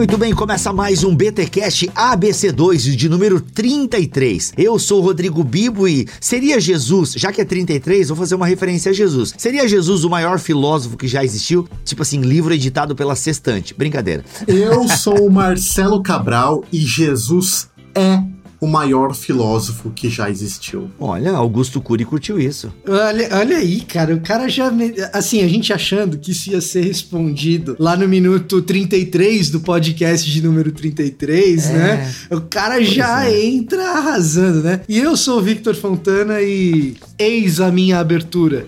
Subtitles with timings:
[0.00, 0.34] Muito bem.
[0.34, 4.54] Começa mais um BTcast ABC2 de número 33.
[4.56, 8.92] Eu sou Rodrigo Bibo e seria Jesus, já que é 33, vou fazer uma referência
[8.92, 9.34] a Jesus.
[9.36, 11.68] Seria Jesus o maior filósofo que já existiu?
[11.84, 13.74] Tipo assim, livro editado pela Sextante.
[13.74, 14.24] Brincadeira.
[14.48, 18.22] Eu sou o Marcelo Cabral e Jesus é
[18.60, 20.90] o maior filósofo que já existiu.
[20.98, 22.72] Olha, Augusto Cury curtiu isso.
[22.86, 24.70] Olha, olha aí, cara, o cara já.
[25.12, 30.30] Assim, a gente achando que isso ia ser respondido lá no minuto 33 do podcast
[30.30, 31.72] de número 33, é.
[31.72, 32.14] né?
[32.30, 33.44] O cara pois já é.
[33.46, 34.80] entra arrasando, né?
[34.88, 38.66] E eu sou o Victor Fontana e eis a minha abertura.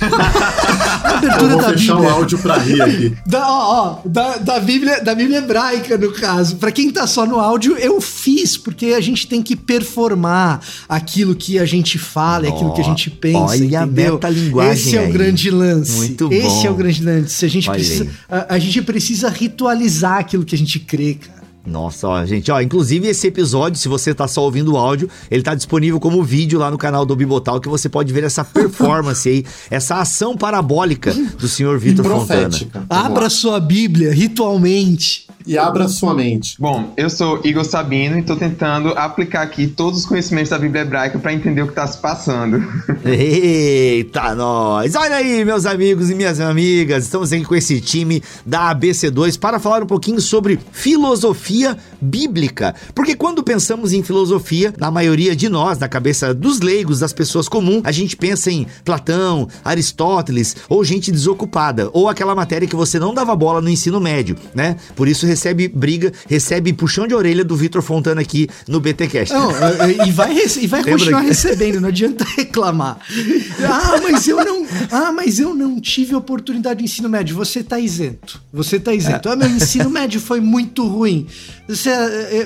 [1.26, 1.96] abertura Eu vou da Bíblia.
[1.96, 3.16] o áudio pra rir aqui.
[3.26, 6.56] Da, ó, ó, da, da, Bíblia, da Bíblia hebraica, no caso.
[6.56, 11.34] Pra quem tá só no áudio, eu fiz, porque a gente tem que performar aquilo
[11.34, 13.38] que a gente fala, oh, aquilo que a gente pensa.
[13.38, 14.20] Olha entendeu?
[14.22, 15.12] a linguagem Esse é o aí.
[15.12, 15.96] grande lance.
[15.96, 16.66] Muito Esse bom.
[16.66, 17.44] é o grande lance.
[17.44, 21.33] A gente, precisa, a, a gente precisa ritualizar aquilo que a gente crê, cara.
[21.66, 25.42] Nossa, ó, gente, ó, inclusive esse episódio, se você tá só ouvindo o áudio, ele
[25.42, 29.28] tá disponível como vídeo lá no canal do Bibotal, que você pode ver essa performance
[29.28, 32.50] aí, essa ação parabólica do senhor Vitor Fontana.
[32.88, 35.26] Abra sua Bíblia ritualmente.
[35.46, 36.56] E abra sua mente.
[36.58, 40.82] Bom, eu sou Igor Sabino e tô tentando aplicar aqui todos os conhecimentos da Bíblia
[40.82, 42.64] hebraica para entender o que tá se passando.
[43.04, 44.94] Eita, nós!
[44.94, 49.58] Olha aí, meus amigos e minhas amigas, estamos aqui com esse time da ABC2 para
[49.58, 52.74] falar um pouquinho sobre filosofia bíblica.
[52.94, 57.48] Porque quando pensamos em filosofia, na maioria de nós, na cabeça dos leigos, das pessoas
[57.48, 62.98] comuns, a gente pensa em Platão, Aristóteles ou gente desocupada, ou aquela matéria que você
[62.98, 64.76] não dava bola no ensino médio, né?
[64.94, 69.32] Por isso recebe briga, recebe puxão de orelha do Vitor Fontana aqui no BTcast.
[69.32, 69.50] Não,
[70.06, 72.98] e vai, e vai continuar recebendo, não adianta reclamar.
[73.62, 77.36] Ah, mas eu não, ah, mas eu não tive oportunidade de ensino médio.
[77.36, 78.40] Você tá isento.
[78.52, 79.28] Você tá isento.
[79.28, 79.32] É.
[79.32, 81.26] Ah, meu ensino médio foi muito ruim.
[81.68, 81.93] Você, é,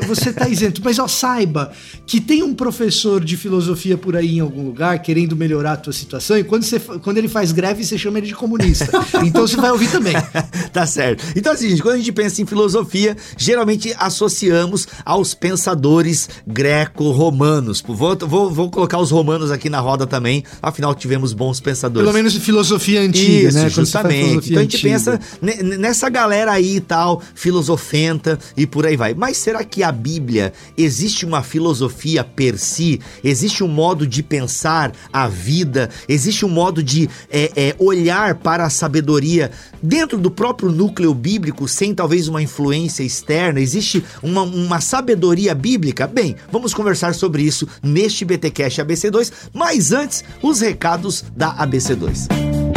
[0.06, 0.80] você tá isento.
[0.84, 1.72] Mas ó, saiba
[2.06, 5.92] que tem um professor de filosofia por aí em algum lugar querendo melhorar a tua
[5.92, 8.88] situação e quando, você, quando ele faz greve, você chama ele de comunista.
[9.24, 10.14] Então você vai ouvir também.
[10.72, 11.24] tá certo.
[11.36, 17.82] Então assim, gente, quando a gente pensa em filosofia, geralmente associamos aos pensadores greco-romanos.
[17.86, 22.06] Vou, vou, vou colocar os romanos aqui na roda também, afinal tivemos bons pensadores.
[22.06, 23.68] Pelo menos filosofia antiga, Isso, né?
[23.68, 24.50] justamente.
[24.50, 24.82] Então a gente antiga.
[24.82, 25.20] pensa
[25.62, 29.14] nessa galera aí e tal, filosofenta e por aí vai.
[29.14, 33.00] Mas será que a Bíblia existe uma filosofia per si?
[33.22, 35.90] Existe um modo de pensar a vida?
[36.08, 39.50] Existe um modo de é, é, olhar para a sabedoria
[39.82, 43.60] dentro do próprio núcleo bíblico, sem talvez uma influência externa?
[43.60, 46.06] Existe uma, uma sabedoria bíblica?
[46.06, 52.67] Bem, vamos conversar sobre isso neste BTcast ABC2, mas antes, os recados da ABC2.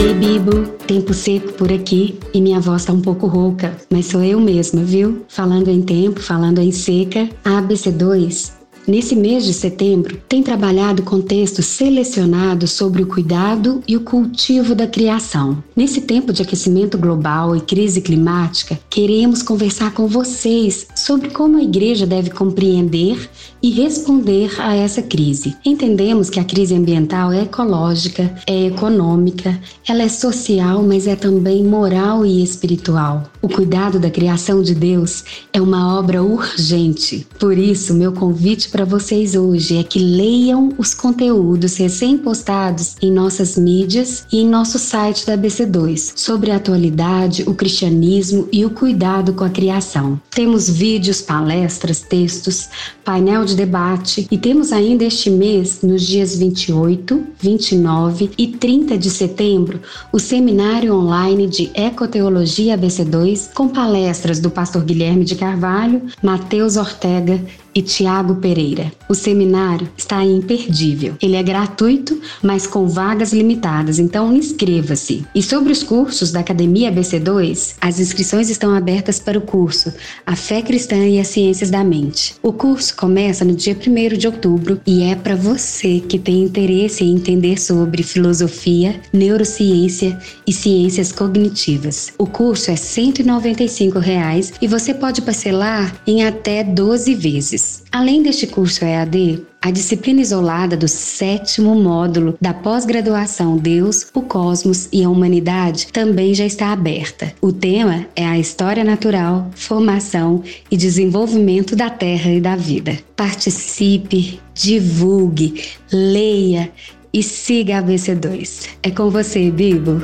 [0.00, 4.22] Ei, Bibo, tempo seco por aqui e minha voz tá um pouco rouca, mas sou
[4.22, 5.24] eu mesma, viu?
[5.28, 8.57] Falando em tempo, falando em seca, a ABC2
[8.88, 14.74] Nesse mês de setembro, tem trabalhado com textos selecionados sobre o cuidado e o cultivo
[14.74, 15.62] da criação.
[15.76, 21.62] Nesse tempo de aquecimento global e crise climática, queremos conversar com vocês sobre como a
[21.62, 23.28] igreja deve compreender
[23.62, 25.54] e responder a essa crise.
[25.66, 31.62] Entendemos que a crise ambiental é ecológica, é econômica, ela é social, mas é também
[31.62, 33.24] moral e espiritual.
[33.42, 37.26] O cuidado da criação de Deus é uma obra urgente.
[37.38, 43.56] Por isso, meu convite para vocês hoje é que leiam os conteúdos recém-postados em nossas
[43.56, 49.32] mídias e em nosso site da ABC2 sobre a atualidade, o cristianismo e o cuidado
[49.32, 50.20] com a criação.
[50.30, 52.68] Temos vídeos, palestras, textos,
[53.04, 59.10] painel de debate e temos ainda este mês, nos dias 28, 29 e 30 de
[59.10, 59.80] setembro,
[60.12, 67.40] o seminário online de Ecoteologia ABC2 com palestras do pastor Guilherme de Carvalho, Matheus Ortega
[67.78, 68.92] e Tiago Pereira.
[69.08, 71.14] O seminário está imperdível.
[71.22, 75.24] Ele é gratuito, mas com vagas limitadas, então inscreva-se.
[75.32, 79.92] E sobre os cursos da Academia ABC2, as inscrições estão abertas para o curso
[80.26, 82.34] A Fé Cristã e as Ciências da Mente.
[82.42, 87.04] O curso começa no dia 1 de outubro e é para você que tem interesse
[87.04, 92.12] em entender sobre filosofia, neurociência e ciências cognitivas.
[92.18, 97.67] O curso é 195 reais e você pode parcelar em até 12 vezes.
[97.90, 104.88] Além deste curso EAD, a disciplina isolada do sétimo módulo da pós-graduação Deus, o Cosmos
[104.92, 107.32] e a Humanidade também já está aberta.
[107.40, 112.98] O tema é a história natural, formação e desenvolvimento da Terra e da vida.
[113.16, 115.62] Participe, divulgue,
[115.92, 116.70] leia
[117.12, 118.68] e siga a BC2.
[118.82, 120.02] É com você, Bibo.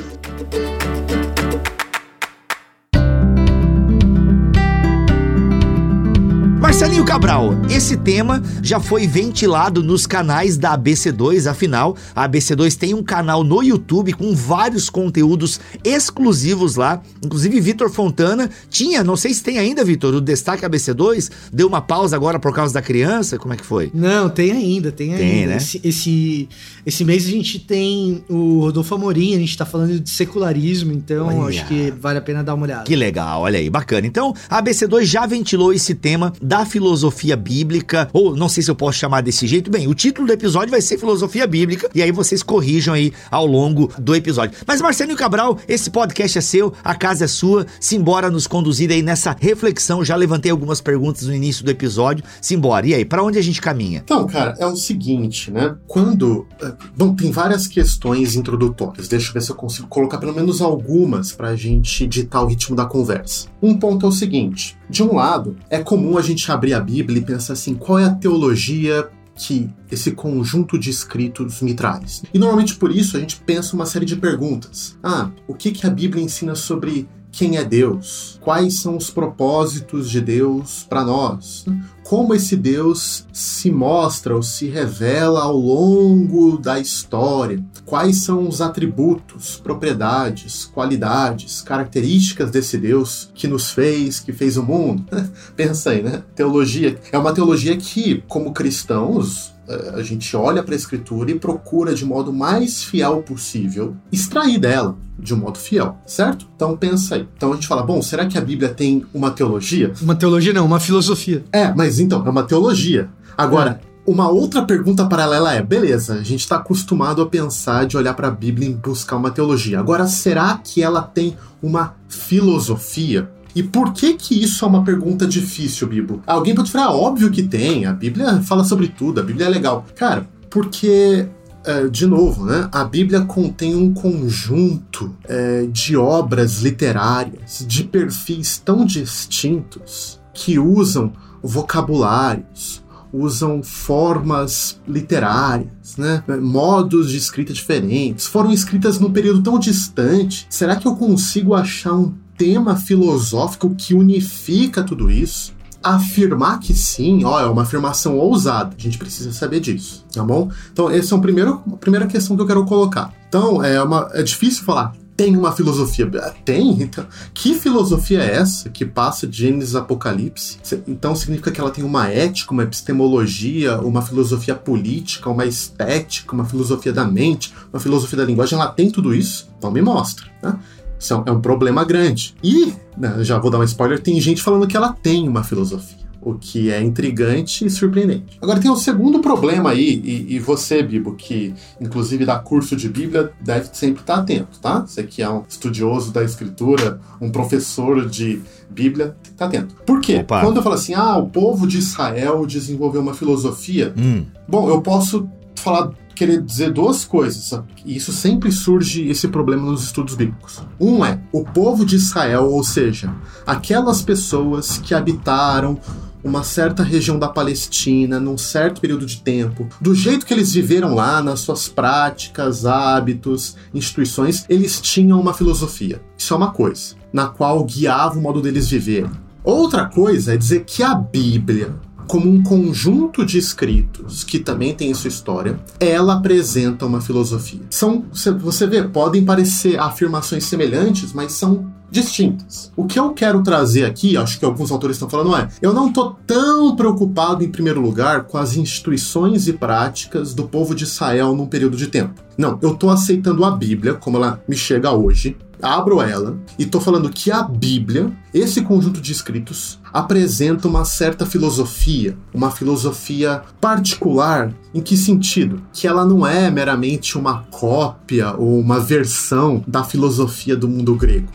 [6.85, 12.93] Marcelinho Cabral, esse tema já foi ventilado nos canais da ABC2, afinal, a ABC2 tem
[12.93, 17.01] um canal no YouTube com vários conteúdos exclusivos lá.
[17.25, 21.81] Inclusive, Vitor Fontana tinha, não sei se tem ainda, Vitor, o Destaque ABC2, deu uma
[21.81, 23.91] pausa agora por causa da criança, como é que foi?
[23.95, 25.53] Não, tem ainda, tem, tem ainda.
[25.53, 25.57] Né?
[25.57, 26.49] Esse, esse,
[26.85, 31.29] esse, mês a gente tem o Rodolfo Amorim, a gente tá falando de secularismo, então
[31.29, 31.49] olha.
[31.49, 32.85] acho que vale a pena dar uma olhada.
[32.85, 34.07] Que legal, olha aí, bacana.
[34.07, 38.75] Então, a ABC2 já ventilou esse tema da filosofia bíblica, ou não sei se eu
[38.75, 39.71] posso chamar desse jeito.
[39.71, 43.47] Bem, o título do episódio vai ser Filosofia Bíblica, e aí vocês corrijam aí ao
[43.47, 44.59] longo do episódio.
[44.67, 49.03] Mas Marcelinho Cabral, esse podcast é seu, a casa é sua, simbora nos conduzir aí
[49.03, 50.05] nessa reflexão.
[50.05, 52.85] Já levantei algumas perguntas no início do episódio, simbora.
[52.89, 54.03] E aí, para onde a gente caminha?
[54.05, 55.77] Então, cara, é o seguinte, né?
[55.87, 56.45] Quando.
[56.61, 60.61] Eh, bom, tem várias questões introdutórias, deixa eu ver se eu consigo colocar pelo menos
[60.61, 63.47] algumas pra gente ditar o ritmo da conversa.
[63.63, 67.19] Um ponto é o seguinte: de um lado, é comum a gente abrir a Bíblia
[67.19, 72.23] e pensar assim, qual é a teologia que esse conjunto de escritos me traz.
[72.33, 74.97] E normalmente por isso a gente pensa uma série de perguntas.
[75.03, 78.39] Ah, o que, que a Bíblia ensina sobre quem é Deus?
[78.41, 81.65] Quais são os propósitos de Deus para nós?
[82.05, 88.61] Como esse Deus se mostra ou se revela ao longo da história, quais são os
[88.61, 95.05] atributos, propriedades, qualidades, características desse Deus que nos fez, que fez o mundo.
[95.57, 96.23] Pensa aí, né?
[96.35, 96.99] Teologia.
[97.11, 99.54] É uma teologia que, como cristãos,
[99.95, 104.97] a gente olha para a escritura e procura de modo mais fiel possível extrair dela
[105.19, 106.47] de um modo fiel, certo?
[106.55, 107.29] Então pensa aí.
[107.37, 109.93] Então a gente fala, bom, será que a Bíblia tem uma teologia?
[110.03, 111.45] Uma teologia não, uma filosofia.
[111.53, 113.09] É, mas então, é uma teologia.
[113.37, 113.95] Agora, é.
[114.07, 118.29] Uma outra pergunta paralela é: beleza, a gente está acostumado a pensar de olhar para
[118.29, 119.81] a Bíblia e buscar uma teologia.
[119.81, 123.31] Agora, será que ela tem uma filosofia?
[123.55, 126.23] E por que que isso é uma pergunta difícil, Bibo?
[126.27, 129.51] Alguém pode falar, ah, óbvio que tem, a Bíblia fala sobre tudo, a Bíblia é
[129.51, 129.85] legal.
[129.95, 131.29] Cara, porque
[131.65, 132.69] é, de novo, né?
[132.71, 141.13] A Bíblia contém um conjunto é, de obras literárias de perfis tão distintos que usam
[141.43, 146.23] vocabulários, usam formas literárias, né?
[146.41, 150.47] modos de escrita diferentes, foram escritas num período tão distante.
[150.51, 155.53] Será que eu consigo achar um tema filosófico que unifica tudo isso.
[155.83, 158.75] Afirmar que sim, ó, é uma afirmação ousada.
[158.79, 160.51] A gente precisa saber disso, tá bom?
[160.73, 163.13] Então, essa é a primeira, a primeira questão que eu quero colocar.
[163.29, 166.07] Então, é, uma, é difícil falar, tem uma filosofia.
[166.45, 166.83] Tem?
[166.83, 170.59] Então, que filosofia é essa que passa de Gênesis Apocalipse?
[170.87, 176.45] Então significa que ela tem uma ética, uma epistemologia, uma filosofia política, uma estética, uma
[176.45, 178.59] filosofia da mente, uma filosofia da linguagem.
[178.59, 179.49] Ela tem tudo isso?
[179.57, 180.27] Então me mostra.
[180.43, 180.59] Né?
[181.05, 182.35] Isso é um problema grande.
[182.43, 186.03] E, né, já vou dar um spoiler, tem gente falando que ela tem uma filosofia.
[186.23, 188.39] O que é intrigante e surpreendente.
[188.41, 192.89] Agora tem um segundo problema aí, e, e você, Bibo, que inclusive dá curso de
[192.89, 194.81] Bíblia, deve sempre estar atento, tá?
[194.81, 199.75] Você que é um estudioso da escritura, um professor de Bíblia, tá atento.
[199.85, 200.21] Por quê?
[200.21, 200.41] Opa.
[200.41, 204.25] Quando eu falo assim, ah, o povo de Israel desenvolveu uma filosofia, hum.
[204.49, 207.53] bom, eu posso falar querer dizer duas coisas.
[207.85, 210.63] E isso sempre surge esse problema nos estudos bíblicos.
[210.81, 213.15] Um é o povo de Israel, ou seja,
[213.47, 215.79] aquelas pessoas que habitaram
[216.25, 220.95] uma certa região da Palestina num certo período de tempo, do jeito que eles viveram
[220.95, 226.01] lá, nas suas práticas, hábitos, instituições, eles tinham uma filosofia.
[226.17, 229.07] Isso é uma coisa, na qual guiava o modo deles viver.
[229.45, 234.93] Outra coisa é dizer que a Bíblia como um conjunto de escritos que também tem
[234.95, 237.61] sua história, ela apresenta uma filosofia.
[237.71, 238.05] São,
[238.41, 242.73] você vê, podem parecer afirmações semelhantes, mas são distintas.
[242.77, 245.89] O que eu quero trazer aqui, acho que alguns autores estão falando, é: eu não
[245.89, 251.35] estou tão preocupado, em primeiro lugar, com as instituições e práticas do povo de Israel
[251.35, 252.21] num período de tempo.
[252.37, 256.81] Não, eu estou aceitando a Bíblia, como ela me chega hoje, abro ela e estou
[256.81, 264.53] falando que a Bíblia, esse conjunto de escritos, apresenta uma certa filosofia, uma filosofia particular.
[264.75, 265.63] Em que sentido?
[265.73, 271.29] Que ela não é meramente uma cópia ou uma versão da filosofia do mundo grego,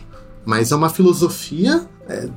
[0.44, 2.28] mas é uma filosofia é,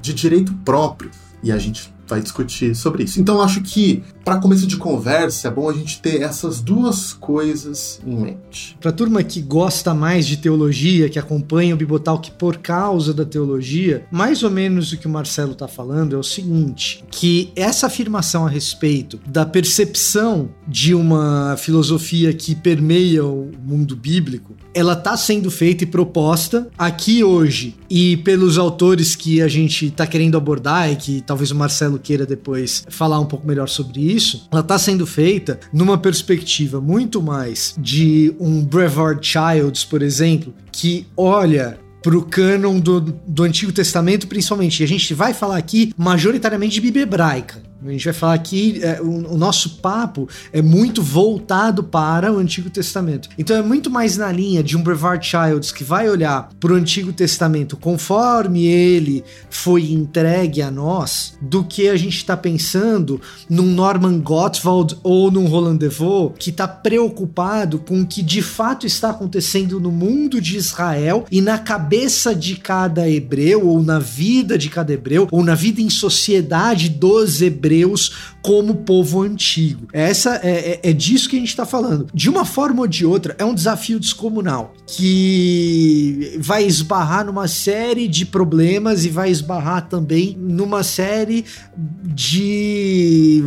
[0.00, 1.10] de direito próprio.
[1.42, 3.20] E a gente vai discutir sobre isso.
[3.20, 8.00] Então acho que para começo de conversa é bom a gente ter essas duas coisas
[8.06, 8.76] em mente.
[8.80, 14.06] Para turma que gosta mais de teologia, que acompanha o Bibotalk por causa da teologia,
[14.10, 18.46] mais ou menos o que o Marcelo está falando é o seguinte, que essa afirmação
[18.46, 25.50] a respeito da percepção de uma filosofia que permeia o mundo bíblico, ela está sendo
[25.50, 30.96] feita e proposta aqui hoje e pelos autores que a gente está querendo abordar e
[30.96, 35.06] que talvez o Marcelo queira depois falar um pouco melhor sobre isso, ela está sendo
[35.06, 42.22] feita numa perspectiva muito mais de um Brevard Childs, por exemplo, que olha para o
[42.22, 44.80] cânon do, do Antigo Testamento, principalmente.
[44.80, 47.60] E a gente vai falar aqui majoritariamente de Bíblia hebraica.
[47.88, 52.38] A gente vai falar aqui, é, o, o, nosso papo é muito voltado para o
[52.38, 53.28] Antigo Testamento.
[53.38, 56.76] Então é muito mais na linha de um Brevard Childs que vai olhar para o
[56.76, 63.66] Antigo Testamento conforme ele foi entregue a nós, do que a gente está pensando num
[63.66, 69.10] Norman Gottwald ou num Roland Devaux que está preocupado com o que de fato está
[69.10, 74.68] acontecendo no mundo de Israel e na cabeça de cada hebreu, ou na vida de
[74.68, 79.88] cada hebreu, ou na vida em sociedade dos hebreus hebreus como povo antigo.
[79.92, 82.08] Essa é, é, é disso que a gente está falando.
[82.14, 88.06] De uma forma ou de outra, é um desafio descomunal que vai esbarrar numa série
[88.06, 91.44] de problemas e vai esbarrar também numa série
[91.76, 93.42] de,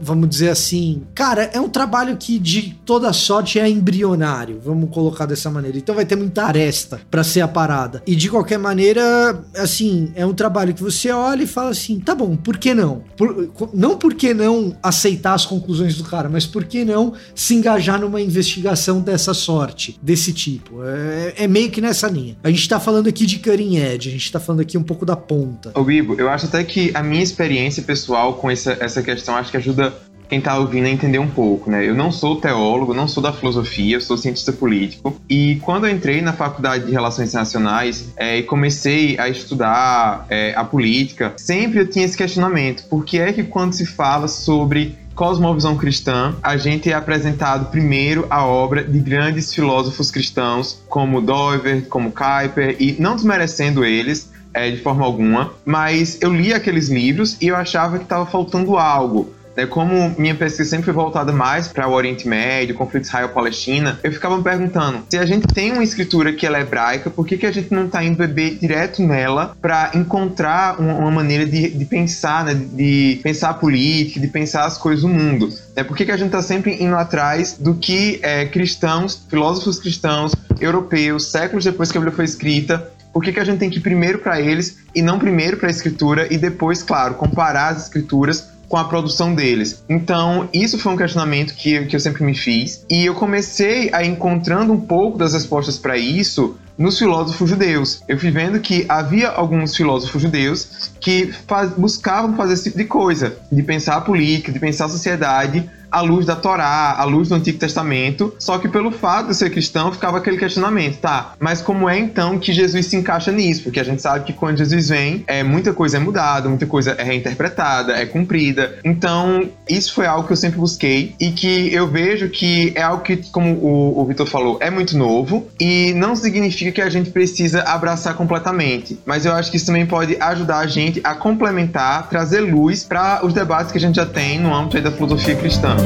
[0.00, 5.26] vamos dizer assim, cara, é um trabalho que de toda sorte é embrionário, vamos colocar
[5.26, 5.76] dessa maneira.
[5.76, 8.02] Então vai ter muita aresta para ser a parada.
[8.06, 12.14] E de qualquer maneira, assim, é um trabalho que você olha e fala assim, tá
[12.14, 13.02] bom, por que não?
[13.16, 17.54] Por, não por que não aceitar as conclusões do cara, mas por que não se
[17.54, 20.82] engajar numa investigação dessa sorte, desse tipo?
[20.84, 22.36] É, é meio que nessa linha.
[22.42, 25.04] A gente tá falando aqui de cutting edge, a gente tá falando aqui um pouco
[25.04, 25.72] da ponta.
[25.74, 29.50] Ô Bibo, eu acho até que a minha experiência pessoal com essa, essa questão acho
[29.50, 29.92] que ajuda
[30.28, 31.86] quem está ouvindo a entender um pouco, né?
[31.86, 35.20] Eu não sou teólogo, não sou da filosofia, eu sou cientista político.
[35.28, 40.54] E quando eu entrei na faculdade de Relações Internacionais é, e comecei a estudar é,
[40.56, 44.96] a política, sempre eu tinha esse questionamento: por que é que quando se fala sobre
[45.14, 51.86] cosmovisão cristã, a gente é apresentado primeiro a obra de grandes filósofos cristãos como Dover,
[51.88, 57.36] como Kuyper, e não desmerecendo eles, é, de forma alguma, mas eu li aqueles livros
[57.40, 59.34] e eu achava que estava faltando algo.
[59.56, 64.12] É, como minha pesquisa sempre foi voltada mais para o Oriente Médio, conflito Israel-Palestina, eu
[64.12, 67.38] ficava me perguntando, se a gente tem uma escritura que ela é hebraica, por que,
[67.38, 71.70] que a gente não está indo beber direto nela para encontrar uma, uma maneira de,
[71.70, 75.48] de pensar, né, de pensar a política, de pensar as coisas do mundo?
[75.74, 79.78] É, por que, que a gente está sempre indo atrás do que é, cristãos, filósofos
[79.78, 83.70] cristãos, europeus, séculos depois que a Bíblia foi escrita, por que, que a gente tem
[83.70, 87.68] que ir primeiro para eles e não primeiro para a escritura e depois, claro, comparar
[87.68, 89.84] as escrituras com a produção deles.
[89.88, 92.84] Então, isso foi um questionamento que, que eu sempre me fiz.
[92.90, 98.02] E eu comecei a encontrando um pouco das respostas para isso nos filósofos judeus.
[98.06, 102.84] Eu fui vendo que havia alguns filósofos judeus que faz, buscavam fazer esse tipo de
[102.84, 107.30] coisa, de pensar a política, de pensar a sociedade à luz da Torá, à luz
[107.30, 111.32] do Antigo Testamento, só que pelo fato de ser cristão ficava aquele questionamento, tá?
[111.40, 113.62] Mas como é então que Jesus se encaixa nisso?
[113.62, 116.92] Porque a gente sabe que quando Jesus vem, é, muita coisa é mudada, muita coisa
[116.98, 118.78] é reinterpretada, é cumprida.
[118.84, 123.02] Então, isso foi algo que eu sempre busquei e que eu vejo que é algo
[123.02, 127.08] que, como o, o Vitor falou, é muito novo e não significa que a gente
[127.08, 128.98] precisa abraçar completamente.
[129.06, 133.24] Mas eu acho que isso também pode ajudar a gente a complementar, trazer luz para
[133.24, 135.85] os debates que a gente já tem no âmbito da filosofia cristã.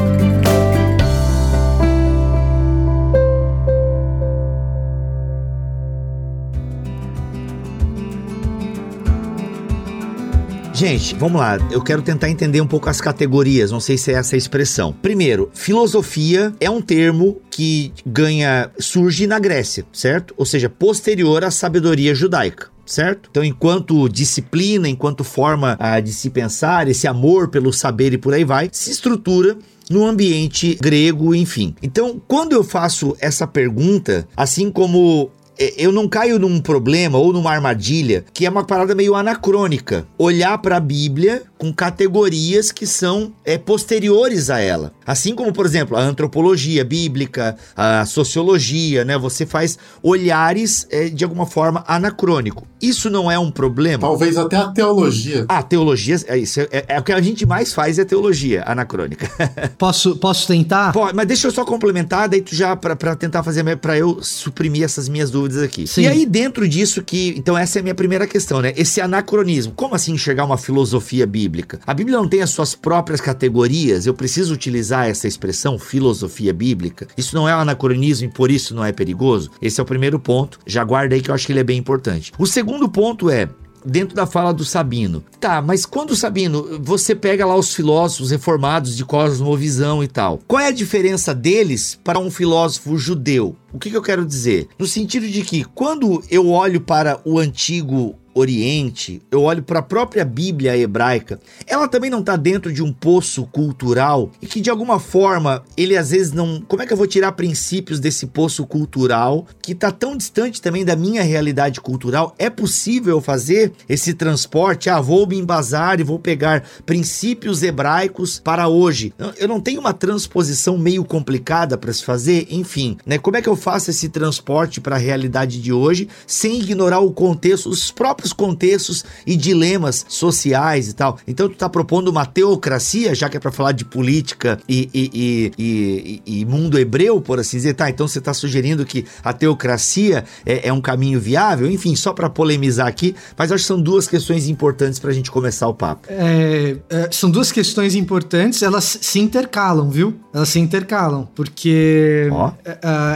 [10.80, 11.58] Gente, vamos lá.
[11.70, 13.70] Eu quero tentar entender um pouco as categorias.
[13.70, 14.94] Não sei se é essa a expressão.
[14.94, 20.32] Primeiro, filosofia é um termo que ganha surge na Grécia, certo?
[20.38, 23.28] Ou seja, posterior à sabedoria judaica certo?
[23.30, 28.34] Então, enquanto disciplina, enquanto forma ah, de se pensar, esse amor pelo saber e por
[28.34, 29.56] aí vai, se estrutura
[29.90, 31.74] no ambiente grego, enfim.
[31.82, 35.30] Então, quando eu faço essa pergunta, assim como
[35.76, 40.06] eu não caio num problema ou numa armadilha que é uma parada meio anacrônica.
[40.18, 44.92] Olhar para a Bíblia com categorias que são é, posteriores a ela.
[45.06, 49.18] Assim como, por exemplo, a antropologia bíblica, a sociologia, né?
[49.18, 52.66] Você faz olhares é, de alguma forma anacrônico.
[52.80, 54.00] Isso não é um problema?
[54.00, 55.44] Talvez até a teologia.
[55.48, 59.28] Ah, teologia, é, isso, é, é o que a gente mais faz é teologia anacrônica.
[59.76, 60.92] posso, posso tentar?
[60.92, 64.82] Pode, mas deixa eu só complementar, daí tu já, para tentar fazer, para eu suprimir
[64.82, 65.86] essas minhas dúvidas aqui.
[65.86, 66.02] Sim.
[66.02, 67.34] E aí, dentro disso que.
[67.36, 68.72] Então, essa é a minha primeira questão, né?
[68.76, 69.72] Esse anacronismo.
[69.74, 71.80] Como assim enxergar uma filosofia bíblica?
[71.86, 74.06] A Bíblia não tem as suas próprias categorias.
[74.06, 77.06] Eu preciso utilizar essa expressão, filosofia bíblica.
[77.16, 79.50] Isso não é um anacronismo e por isso não é perigoso?
[79.60, 80.58] Esse é o primeiro ponto.
[80.66, 82.32] Já guarda aí que eu acho que ele é bem importante.
[82.38, 83.48] O segundo ponto é
[83.84, 85.24] dentro da fala do Sabino.
[85.38, 90.40] Tá, mas quando Sabino, você pega lá os filósofos reformados de cosmovisão e tal.
[90.46, 93.56] Qual é a diferença deles para um filósofo judeu?
[93.72, 94.68] O que, que eu quero dizer?
[94.78, 99.82] No sentido de que quando eu olho para o antigo Oriente, eu olho para a
[99.82, 104.70] própria Bíblia hebraica, ela também não está dentro de um poço cultural e que de
[104.70, 106.60] alguma forma ele às vezes não.
[106.60, 110.84] Como é que eu vou tirar princípios desse poço cultural que está tão distante também
[110.84, 112.34] da minha realidade cultural?
[112.38, 114.88] É possível fazer esse transporte?
[114.88, 119.12] Ah, vou me embasar e vou pegar princípios hebraicos para hoje.
[119.38, 123.18] Eu não tenho uma transposição meio complicada para se fazer, enfim, né?
[123.18, 127.12] Como é que eu faço esse transporte para a realidade de hoje sem ignorar o
[127.12, 131.18] contexto, os próprios próprios contextos e dilemas sociais e tal.
[131.26, 135.52] Então tu tá propondo uma teocracia, já que é para falar de política e, e,
[135.58, 137.74] e, e, mundo hebreu, por assim dizer.
[137.74, 141.70] Tá, então você tá sugerindo que a teocracia é, é um caminho viável?
[141.70, 145.30] Enfim, só para polemizar aqui, mas acho que são duas questões importantes para a gente
[145.30, 146.08] começar o papo.
[146.10, 150.14] É, é, são duas questões importantes, elas se intercalam, viu?
[150.32, 152.50] Elas se intercalam, porque oh.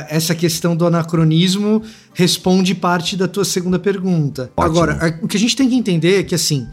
[0.08, 1.82] essa questão do anacronismo
[2.14, 4.50] responde parte da tua segunda pergunta.
[4.56, 4.78] Ótimo.
[4.78, 6.66] Agora, o que a gente tem que entender é que, assim,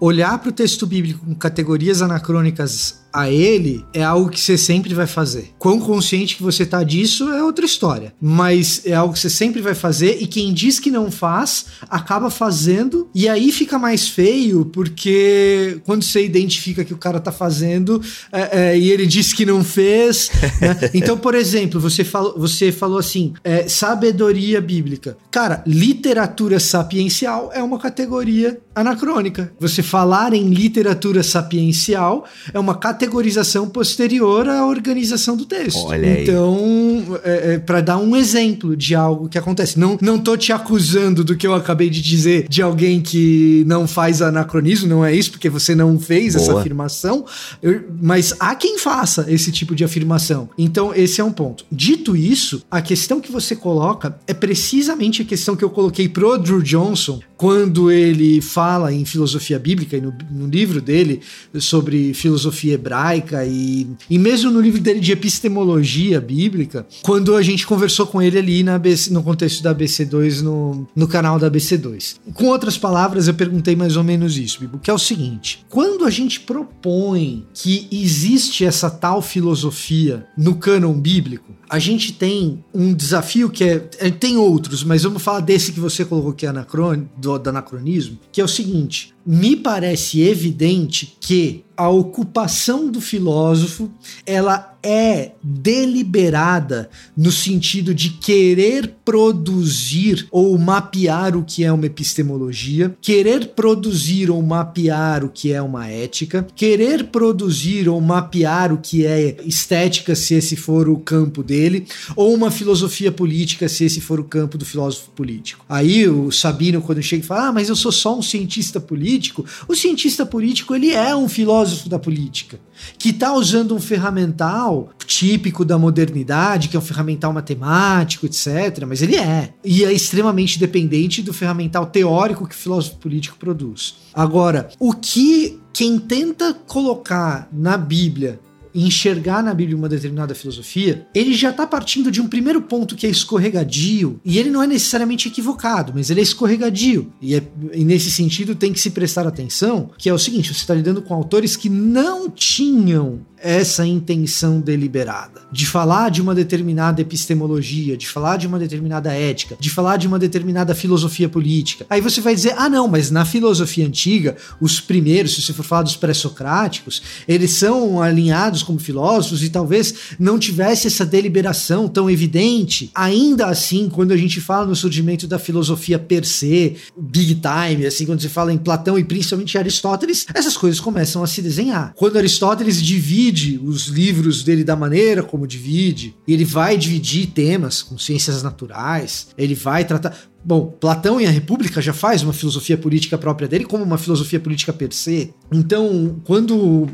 [0.00, 4.92] olhar para o texto bíblico com categorias anacrônicas a ele é algo que você sempre
[4.92, 5.52] vai fazer.
[5.56, 8.12] Quão consciente que você tá disso é outra história.
[8.20, 12.28] Mas é algo que você sempre vai fazer e quem diz que não faz, acaba
[12.28, 13.08] fazendo.
[13.14, 18.02] E aí fica mais feio, porque quando você identifica que o cara tá fazendo
[18.32, 20.30] é, é, e ele diz que não fez.
[20.60, 20.74] Né?
[21.04, 25.16] Então, por exemplo, você falou, você falou assim: é, sabedoria bíblica.
[25.30, 29.52] Cara, literatura sapiencial é uma categoria anacrônica.
[29.60, 35.84] Você falar em literatura sapiencial é uma categoria categorização posterior à organização do texto.
[35.84, 39.78] Olha então, é, é, para dar um exemplo de algo que acontece.
[39.78, 43.86] Não, não tô te acusando do que eu acabei de dizer de alguém que não
[43.86, 46.44] faz anacronismo, não é isso, porque você não fez Boa.
[46.44, 47.24] essa afirmação,
[47.62, 50.48] eu, mas há quem faça esse tipo de afirmação.
[50.56, 51.64] Então, esse é um ponto.
[51.70, 56.38] Dito isso, a questão que você coloca é precisamente a questão que eu coloquei pro
[56.38, 61.20] Drew Johnson quando ele fala em filosofia bíblica e no, no livro dele
[61.58, 67.42] sobre filosofia hebraica hebraica e, e mesmo no livro dele de epistemologia bíblica, quando a
[67.42, 68.80] gente conversou com ele ali na
[69.10, 72.16] no contexto da ABC2, no, no canal da ABC2.
[72.34, 76.04] Com outras palavras, eu perguntei mais ou menos isso, Bibo, que é o seguinte: quando
[76.04, 82.94] a gente propõe que existe essa tal filosofia no cânon bíblico, a gente tem um
[82.94, 84.08] desafio que é, é.
[84.08, 88.16] Tem outros, mas vamos falar desse que você colocou que é anacron, do, do anacronismo,
[88.30, 93.90] que é o seguinte: me parece evidente que a ocupação do filósofo
[94.24, 102.94] ela é deliberada no sentido de querer produzir ou mapear o que é uma epistemologia,
[103.00, 109.06] querer produzir ou mapear o que é uma ética, querer produzir ou mapear o que
[109.06, 114.20] é estética, se esse for o campo dele, ou uma filosofia política, se esse for
[114.20, 115.64] o campo do filósofo político.
[115.68, 119.44] Aí o Sabino, quando chega e fala, ah, mas eu sou só um cientista político,
[119.66, 122.60] o cientista político ele é um filósofo da política,
[122.98, 124.73] que está usando um ferramental
[125.06, 128.84] típico da modernidade, que é um ferramental matemático, etc.
[128.86, 129.54] Mas ele é.
[129.64, 133.96] E é extremamente dependente do ferramental teórico que o filósofo político produz.
[134.12, 138.40] Agora, o que quem tenta colocar na Bíblia
[138.74, 143.06] enxergar na Bíblia uma determinada filosofia, ele já está partindo de um primeiro ponto que
[143.06, 147.12] é escorregadio, e ele não é necessariamente equivocado, mas ele é escorregadio.
[147.22, 150.60] E, é, e nesse sentido tem que se prestar atenção, que é o seguinte, você
[150.60, 157.00] está lidando com autores que não tinham essa intenção deliberada de falar de uma determinada
[157.00, 161.86] epistemologia, de falar de uma determinada ética, de falar de uma determinada filosofia política.
[161.90, 165.62] Aí você vai dizer: ah, não, mas na filosofia antiga, os primeiros, se você for
[165.62, 172.10] falar dos pré-socráticos, eles são alinhados como filósofos e talvez não tivesse essa deliberação tão
[172.10, 172.90] evidente.
[172.94, 178.06] Ainda assim, quando a gente fala no surgimento da filosofia per se, big time, assim,
[178.06, 181.92] quando se fala em Platão e principalmente Aristóteles, essas coisas começam a se desenhar.
[181.94, 187.82] Quando Aristóteles divide divide os livros dele da maneira como divide, ele vai dividir temas
[187.82, 192.76] com ciências naturais, ele vai tratar bom, Platão em A República já faz uma filosofia
[192.76, 195.32] política própria dele, como uma filosofia política per se.
[195.50, 196.86] Então, quando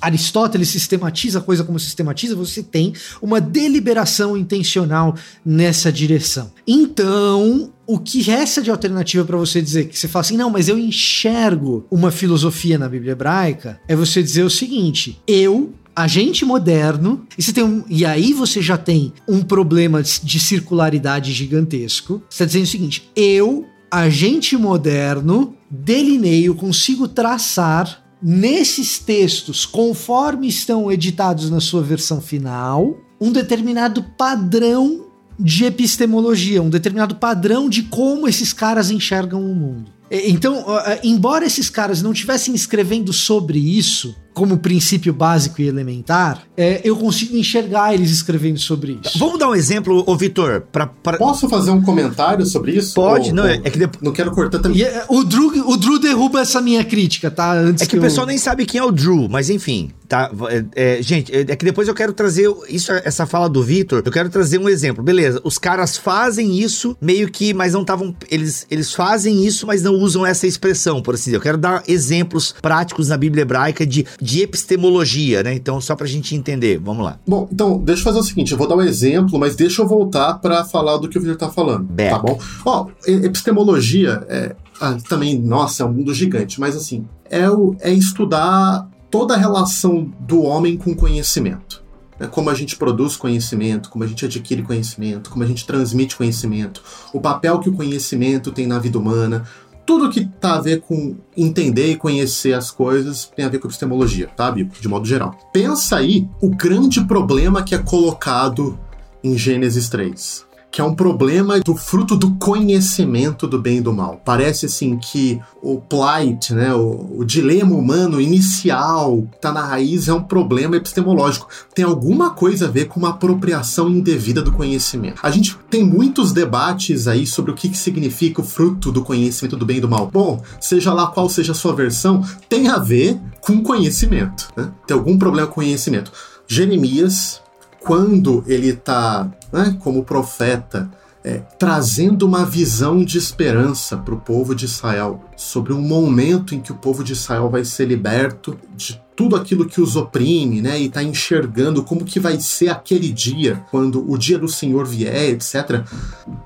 [0.00, 6.50] Aristóteles sistematiza a coisa como sistematiza, você tem uma deliberação intencional nessa direção.
[6.66, 10.68] Então, o que resta de alternativa para você dizer que você fala assim, não, mas
[10.68, 17.26] eu enxergo uma filosofia na Bíblia hebraica, é você dizer o seguinte: eu agente moderno,
[17.38, 22.22] e, você tem um, e aí você já tem um problema de circularidade gigantesco.
[22.28, 30.90] Você está dizendo o seguinte: eu, agente moderno, delineio, consigo traçar nesses textos, conforme estão
[30.90, 35.06] editados na sua versão final, um determinado padrão
[35.38, 39.92] de epistemologia, um determinado padrão de como esses caras enxergam o mundo.
[40.10, 40.64] Então,
[41.02, 46.96] embora esses caras não estivessem escrevendo sobre isso, como princípio básico e elementar, é, eu
[46.96, 49.16] consigo enxergar eles escrevendo sobre isso.
[49.16, 52.94] Vamos dar um exemplo, ô Vitor, pra, pra, Posso fazer um comentário sobre isso?
[52.94, 54.02] Pode, ou, não, ou, é que depois...
[54.02, 54.82] Não quero cortar também.
[54.82, 57.52] É, o, Drew, o Drew derruba essa minha crítica, tá?
[57.52, 60.30] Antes é que, que o pessoal nem sabe quem é o Drew, mas enfim, tá?
[60.48, 64.02] É, é, gente, é, é que depois eu quero trazer isso, essa fala do Vitor,
[64.04, 65.04] eu quero trazer um exemplo.
[65.04, 68.14] Beleza, os caras fazem isso meio que, mas não estavam.
[68.28, 71.36] Eles, eles fazem isso, mas não usam essa expressão, por assim dizer.
[71.36, 75.54] Eu quero dar exemplos práticos na Bíblia hebraica de de epistemologia, né?
[75.54, 77.18] Então, só pra gente entender, vamos lá.
[77.26, 79.86] Bom, então, deixa eu fazer o seguinte, eu vou dar um exemplo, mas deixa eu
[79.86, 82.10] voltar para falar do que o Victor tá falando, Back.
[82.10, 82.38] tá bom?
[82.64, 87.92] Ó, epistemologia é, ah, também, nossa, é um mundo gigante, mas assim, é, o, é
[87.92, 91.84] estudar toda a relação do homem com conhecimento.
[92.18, 92.26] Né?
[92.26, 96.82] Como a gente produz conhecimento, como a gente adquire conhecimento, como a gente transmite conhecimento,
[97.12, 99.44] o papel que o conhecimento tem na vida humana,
[99.86, 103.68] tudo que tá a ver com entender e conhecer as coisas tem a ver com
[103.68, 104.64] epistemologia, sabe?
[104.64, 105.38] De modo geral.
[105.52, 108.78] Pensa aí o grande problema que é colocado
[109.22, 113.92] em Gênesis 3 que é um problema do fruto do conhecimento do bem e do
[113.92, 114.20] mal.
[114.24, 120.12] Parece assim que o plight, né, o, o dilema humano inicial, está na raiz, é
[120.12, 121.46] um problema epistemológico.
[121.72, 125.20] Tem alguma coisa a ver com uma apropriação indevida do conhecimento.
[125.22, 129.56] A gente tem muitos debates aí sobre o que, que significa o fruto do conhecimento
[129.56, 130.10] do bem e do mal.
[130.12, 134.52] Bom, seja lá qual seja a sua versão, tem a ver com conhecimento.
[134.56, 134.72] Né?
[134.88, 136.10] Tem algum problema com conhecimento.
[136.48, 137.40] Jeremias,
[137.84, 140.90] quando ele está, né, como profeta,
[141.22, 146.60] é, trazendo uma visão de esperança para o povo de Israel, sobre um momento em
[146.60, 150.80] que o povo de Israel vai ser liberto de tudo aquilo que os oprime, né,
[150.80, 155.30] e está enxergando como que vai ser aquele dia, quando o dia do Senhor vier,
[155.30, 155.84] etc.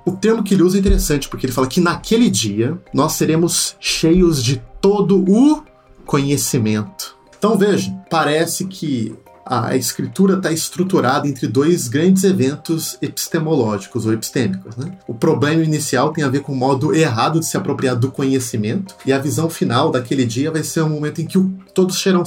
[0.04, 3.76] O termo que ele usa é interessante, porque ele fala que naquele dia nós seremos
[3.78, 5.62] cheios de todo o
[6.04, 7.16] conhecimento.
[7.38, 9.14] Então veja, parece que
[9.48, 14.76] a escritura está estruturada entre dois grandes eventos epistemológicos ou epistêmicos.
[14.76, 14.92] Né?
[15.06, 18.94] O problema inicial tem a ver com o modo errado de se apropriar do conhecimento,
[19.06, 21.38] e a visão final daquele dia vai ser um momento em que
[21.72, 22.22] todos serão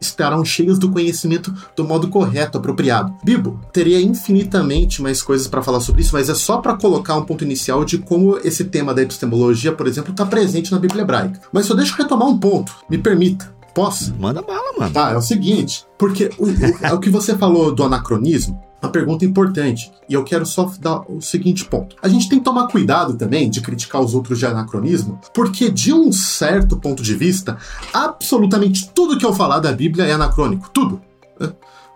[0.00, 3.14] estarão cheios do conhecimento do modo correto, apropriado.
[3.24, 7.24] Bibo, teria infinitamente mais coisas para falar sobre isso, mas é só para colocar um
[7.24, 11.40] ponto inicial de como esse tema da epistemologia, por exemplo, está presente na Bíblia hebraica.
[11.52, 13.54] Mas só deixa eu retomar um ponto, me permita.
[13.74, 14.14] Posso?
[14.14, 14.92] Manda bala, mano.
[14.92, 19.24] Tá, é o seguinte, porque o, o, o que você falou do anacronismo, uma pergunta
[19.24, 19.90] importante.
[20.08, 21.96] E eu quero só dar o seguinte ponto.
[22.02, 25.92] A gente tem que tomar cuidado também de criticar os outros de anacronismo, porque de
[25.92, 27.56] um certo ponto de vista,
[27.92, 30.70] absolutamente tudo que eu falar da Bíblia é anacrônico.
[30.70, 31.00] Tudo.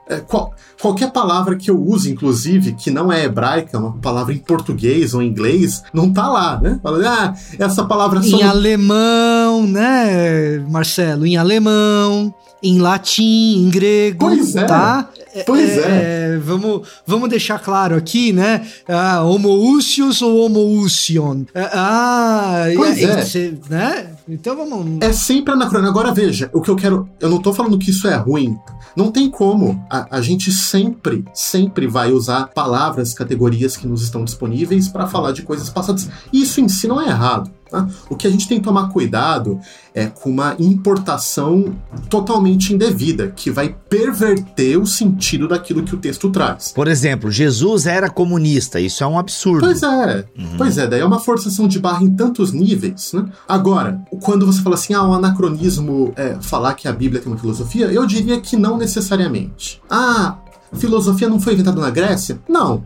[0.09, 4.39] É, qual, qualquer palavra que eu use, inclusive, que não é hebraica, uma palavra em
[4.39, 6.81] português ou em inglês, não tá lá, né?
[6.83, 8.39] Fala, ah, essa palavra só.
[8.39, 11.27] Em alemão, né, Marcelo?
[11.27, 14.19] Em alemão, em latim, em grego.
[14.19, 14.65] Pois é.
[14.65, 15.11] Tá?
[15.45, 15.81] Pois é.
[15.81, 16.35] é.
[16.35, 16.39] é.
[16.39, 18.67] vamos, vamos deixar claro aqui, né?
[18.89, 21.43] Ah, homoousios ou homoousion?
[21.55, 23.23] Ah, pois é.
[23.23, 24.07] Você, né?
[24.29, 24.99] Então vamos.
[25.01, 25.91] É sempre anacrônico.
[25.91, 27.09] Agora veja, o que eu quero.
[27.19, 28.59] Eu não tô falando que isso é ruim.
[28.95, 29.83] Não tem como.
[29.91, 35.33] A, a gente sempre, sempre vai usar palavras, categorias que nos estão disponíveis para falar
[35.33, 36.09] de coisas passadas.
[36.33, 37.51] Isso em si não é errado.
[37.71, 37.87] Tá?
[38.09, 39.61] O que a gente tem que tomar cuidado
[39.95, 41.77] é com uma importação
[42.09, 46.73] totalmente indevida, que vai perverter o sentido daquilo que o texto traz.
[46.73, 49.61] Por exemplo, Jesus era comunista, isso é um absurdo.
[49.61, 50.57] Pois é, uhum.
[50.57, 53.13] pois é, daí é uma forçação de barra em tantos níveis.
[53.13, 53.27] Né?
[53.47, 57.39] Agora, quando você fala assim, ah, o anacronismo é falar que a Bíblia tem uma
[57.39, 59.81] filosofia, eu diria que não necessariamente.
[59.91, 60.39] Ah,
[60.75, 62.39] filosofia não foi inventada na Grécia?
[62.49, 62.83] Não.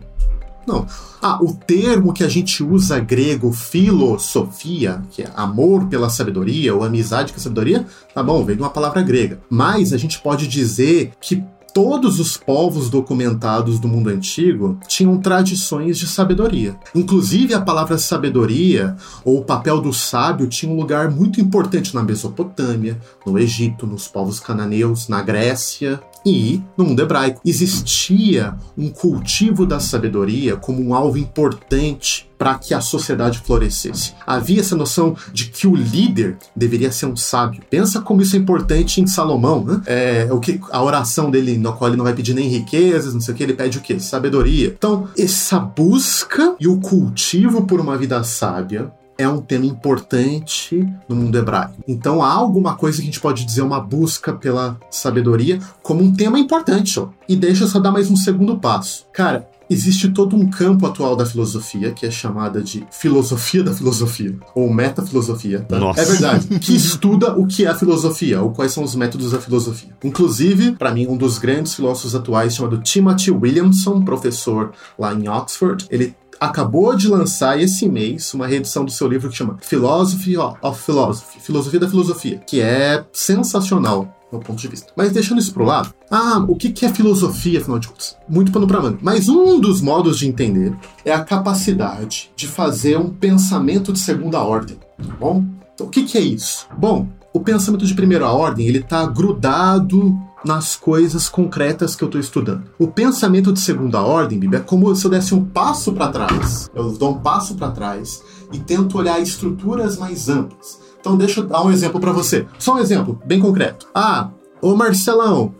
[0.65, 0.85] Não.
[1.21, 6.83] Ah, o termo que a gente usa grego, filosofia, que é amor pela sabedoria ou
[6.83, 9.39] amizade com a sabedoria, tá bom, vem de uma palavra grega.
[9.49, 15.97] Mas a gente pode dizer que todos os povos documentados do mundo antigo tinham tradições
[15.97, 16.75] de sabedoria.
[16.93, 18.95] Inclusive, a palavra sabedoria
[19.25, 24.07] ou o papel do sábio tinha um lugar muito importante na Mesopotâmia, no Egito, nos
[24.07, 27.41] povos cananeus, na Grécia e no mundo hebraico.
[27.45, 34.13] Existia um cultivo da sabedoria como um alvo importante para que a sociedade florescesse.
[34.27, 37.61] Havia essa noção de que o líder deveria ser um sábio.
[37.69, 39.81] Pensa como isso é importante em Salomão, né?
[39.85, 43.21] É, o que a oração dele, no qual ele não vai pedir nem riquezas, não
[43.21, 43.97] sei o que, ele pede o quê?
[43.97, 44.67] Sabedoria.
[44.67, 51.15] Então, essa busca e o cultivo por uma vida sábia é um tema importante no
[51.15, 51.75] mundo hebraico.
[51.87, 56.13] Então há alguma coisa que a gente pode dizer uma busca pela sabedoria como um
[56.13, 56.99] tema importante.
[56.99, 57.09] Ó.
[57.27, 59.05] E deixa eu só dar mais um segundo passo.
[59.13, 64.35] Cara, existe todo um campo atual da filosofia que é chamada de filosofia da filosofia
[64.55, 65.61] ou metafilosofia.
[65.61, 65.79] Tá?
[65.79, 66.01] Nossa.
[66.01, 66.47] É verdade.
[66.63, 69.89] Que estuda o que é a filosofia ou quais são os métodos da filosofia.
[70.03, 75.85] Inclusive, para mim, um dos grandes filósofos atuais chamado Timothy Williamson, professor lá em Oxford,
[75.89, 80.81] ele acabou de lançar esse mês uma reedição do seu livro que chama Philosophy of
[80.81, 84.91] Philosophy, Filosofia da Filosofia, que é sensacional meu ponto de vista.
[84.95, 88.17] Mas deixando isso pro lado, ah, o que, é filosofia, afinal de contas?
[88.27, 88.97] Muito pano pra mano.
[88.99, 90.75] Mas um dos modos de entender
[91.05, 95.45] é a capacidade de fazer um pensamento de segunda ordem, tá bom?
[95.73, 96.67] Então, o que, que é isso?
[96.75, 102.19] Bom, o pensamento de primeira ordem, ele tá grudado nas coisas concretas que eu estou
[102.19, 102.63] estudando.
[102.77, 106.69] O pensamento de segunda ordem, Bíblia, é como se eu desse um passo para trás.
[106.73, 110.79] Eu dou um passo para trás e tento olhar estruturas mais amplas.
[110.99, 112.45] Então deixa eu dar um exemplo para você.
[112.57, 113.87] Só um exemplo, bem concreto.
[113.93, 114.29] Ah,
[114.61, 115.53] ô Marcelão,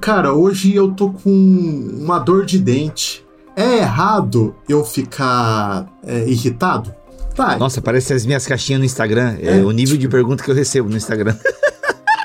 [0.00, 3.24] cara, hoje eu tô com uma dor de dente.
[3.56, 6.94] É errado eu ficar é, irritado?
[7.34, 7.56] Tá.
[7.56, 9.36] Nossa, parece as minhas caixinhas no Instagram.
[9.40, 11.36] É, é o nível de pergunta que eu recebo no Instagram.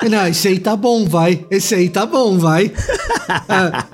[0.10, 1.46] Não, esse aí tá bom, vai.
[1.50, 2.72] Esse aí tá bom, vai.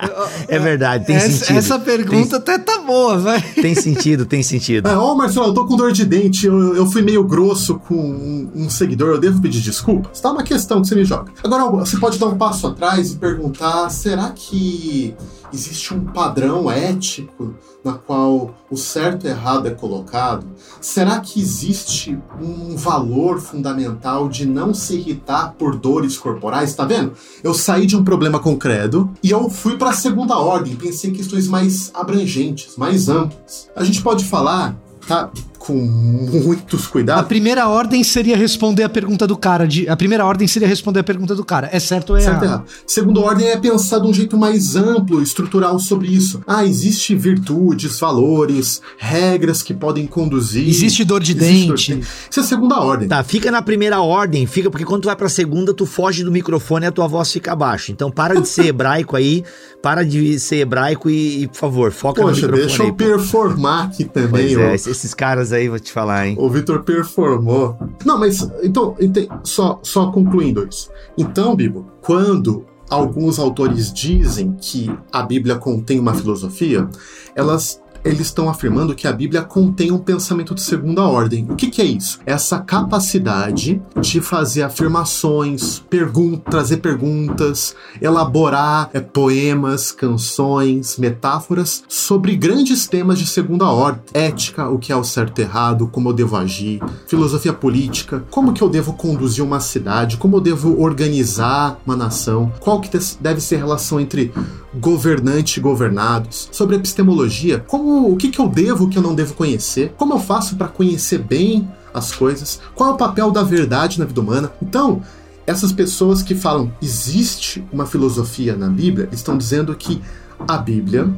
[0.48, 1.58] é verdade, tem essa, sentido.
[1.58, 3.42] Essa pergunta tem, até tá boa, vai.
[3.42, 4.88] Tem sentido, tem sentido.
[4.88, 7.96] É, ô Marcelo, eu tô com dor de dente, eu, eu fui meio grosso com
[7.96, 10.20] um, um, seguidor, eu devo pedir desculpas?
[10.20, 11.32] Tá uma questão que você me joga.
[11.44, 15.16] Agora, você pode dar um passo atrás e perguntar, será que
[15.54, 20.46] existe um padrão ético na qual o certo e errado é colocado?
[20.80, 26.74] Será que existe um valor fundamental de não se irritar por dores corporais?
[26.74, 27.14] Tá vendo?
[27.44, 31.14] Eu saí de um problema concreto e eu fui para a segunda ordem, pensei em
[31.14, 33.70] questões mais abrangentes, mais amplas.
[33.76, 34.74] A gente pode falar,
[35.06, 35.30] tá?
[35.66, 37.24] Com muitos cuidados.
[37.24, 39.68] A primeira ordem seria responder a pergunta do cara.
[39.68, 41.70] De, a primeira ordem seria responder a pergunta do cara.
[41.72, 42.64] É certo ou é certo errado?
[42.86, 46.42] Segunda ordem é pensar de um jeito mais amplo, estrutural sobre isso.
[46.48, 50.68] Ah, existe virtudes, valores, regras que podem conduzir.
[50.68, 51.94] Existe dor de existe dente.
[51.94, 52.08] Dor de...
[52.30, 53.08] Isso é segunda ordem.
[53.08, 56.32] Tá, fica na primeira ordem, fica, porque quando tu vai pra segunda, tu foge do
[56.32, 57.92] microfone e a tua voz fica abaixo.
[57.92, 59.44] Então para de ser hebraico aí,
[59.82, 62.68] para de ser hebraico e, e por favor, foca Poxa, no microfone.
[62.68, 64.56] Deixa eu aí, performar aqui também.
[64.56, 66.36] Pois é, esses caras aí, vou te falar, hein?
[66.40, 67.78] O Vitor performou.
[68.06, 68.96] Não, mas então,
[69.44, 70.90] só, só concluindo isso.
[71.18, 76.88] Então, Bibo, quando alguns autores dizem que a Bíblia contém uma filosofia,
[77.36, 81.46] elas eles estão afirmando que a Bíblia contém um pensamento de segunda ordem.
[81.50, 82.20] O que, que é isso?
[82.26, 92.88] Essa capacidade de fazer afirmações, pergun trazer perguntas, elaborar é, poemas, canções, metáforas sobre grandes
[92.88, 94.02] temas de segunda ordem.
[94.14, 98.54] Ética, o que é o certo e errado, como eu devo agir, filosofia política, como
[98.54, 103.42] que eu devo conduzir uma cidade, como eu devo organizar uma nação, qual que deve
[103.42, 104.34] ser a relação entre
[104.74, 109.16] governante e governados, sobre epistemologia, como o que, que eu devo, o que eu não
[109.16, 113.44] devo conhecer, como eu faço para conhecer bem as coisas, qual é o papel da
[113.44, 114.52] verdade na vida humana.
[114.62, 115.02] Então,
[115.46, 120.02] essas pessoas que falam existe uma filosofia na Bíblia, estão dizendo que
[120.48, 121.10] a Bíblia,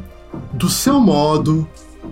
[0.54, 1.68] do seu modo,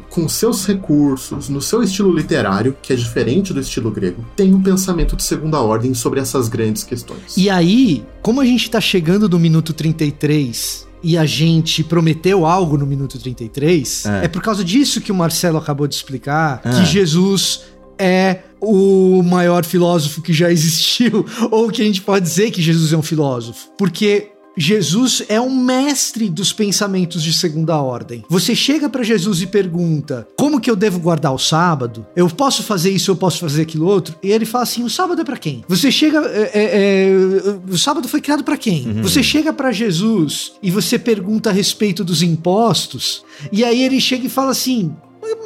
[0.09, 4.61] com seus recursos, no seu estilo literário, que é diferente do estilo grego, tem um
[4.61, 7.35] pensamento de segunda ordem sobre essas grandes questões.
[7.35, 12.77] E aí, como a gente está chegando no minuto 33 e a gente prometeu algo
[12.77, 16.69] no minuto 33, é, é por causa disso que o Marcelo acabou de explicar, é.
[16.69, 17.61] que Jesus
[17.97, 22.93] é o maior filósofo que já existiu, ou que a gente pode dizer que Jesus
[22.93, 23.69] é um filósofo.
[23.77, 28.23] Porque Jesus é um mestre dos pensamentos de segunda ordem.
[28.29, 32.05] Você chega para Jesus e pergunta: como que eu devo guardar o sábado?
[32.15, 34.15] Eu posso fazer isso, eu posso fazer aquilo outro?
[34.21, 35.63] E ele fala assim: o sábado é para quem?
[35.67, 38.87] Você chega, é, é, é, o sábado foi criado para quem?
[38.87, 39.01] Uhum.
[39.01, 44.25] Você chega para Jesus e você pergunta a respeito dos impostos, e aí ele chega
[44.25, 44.95] e fala assim: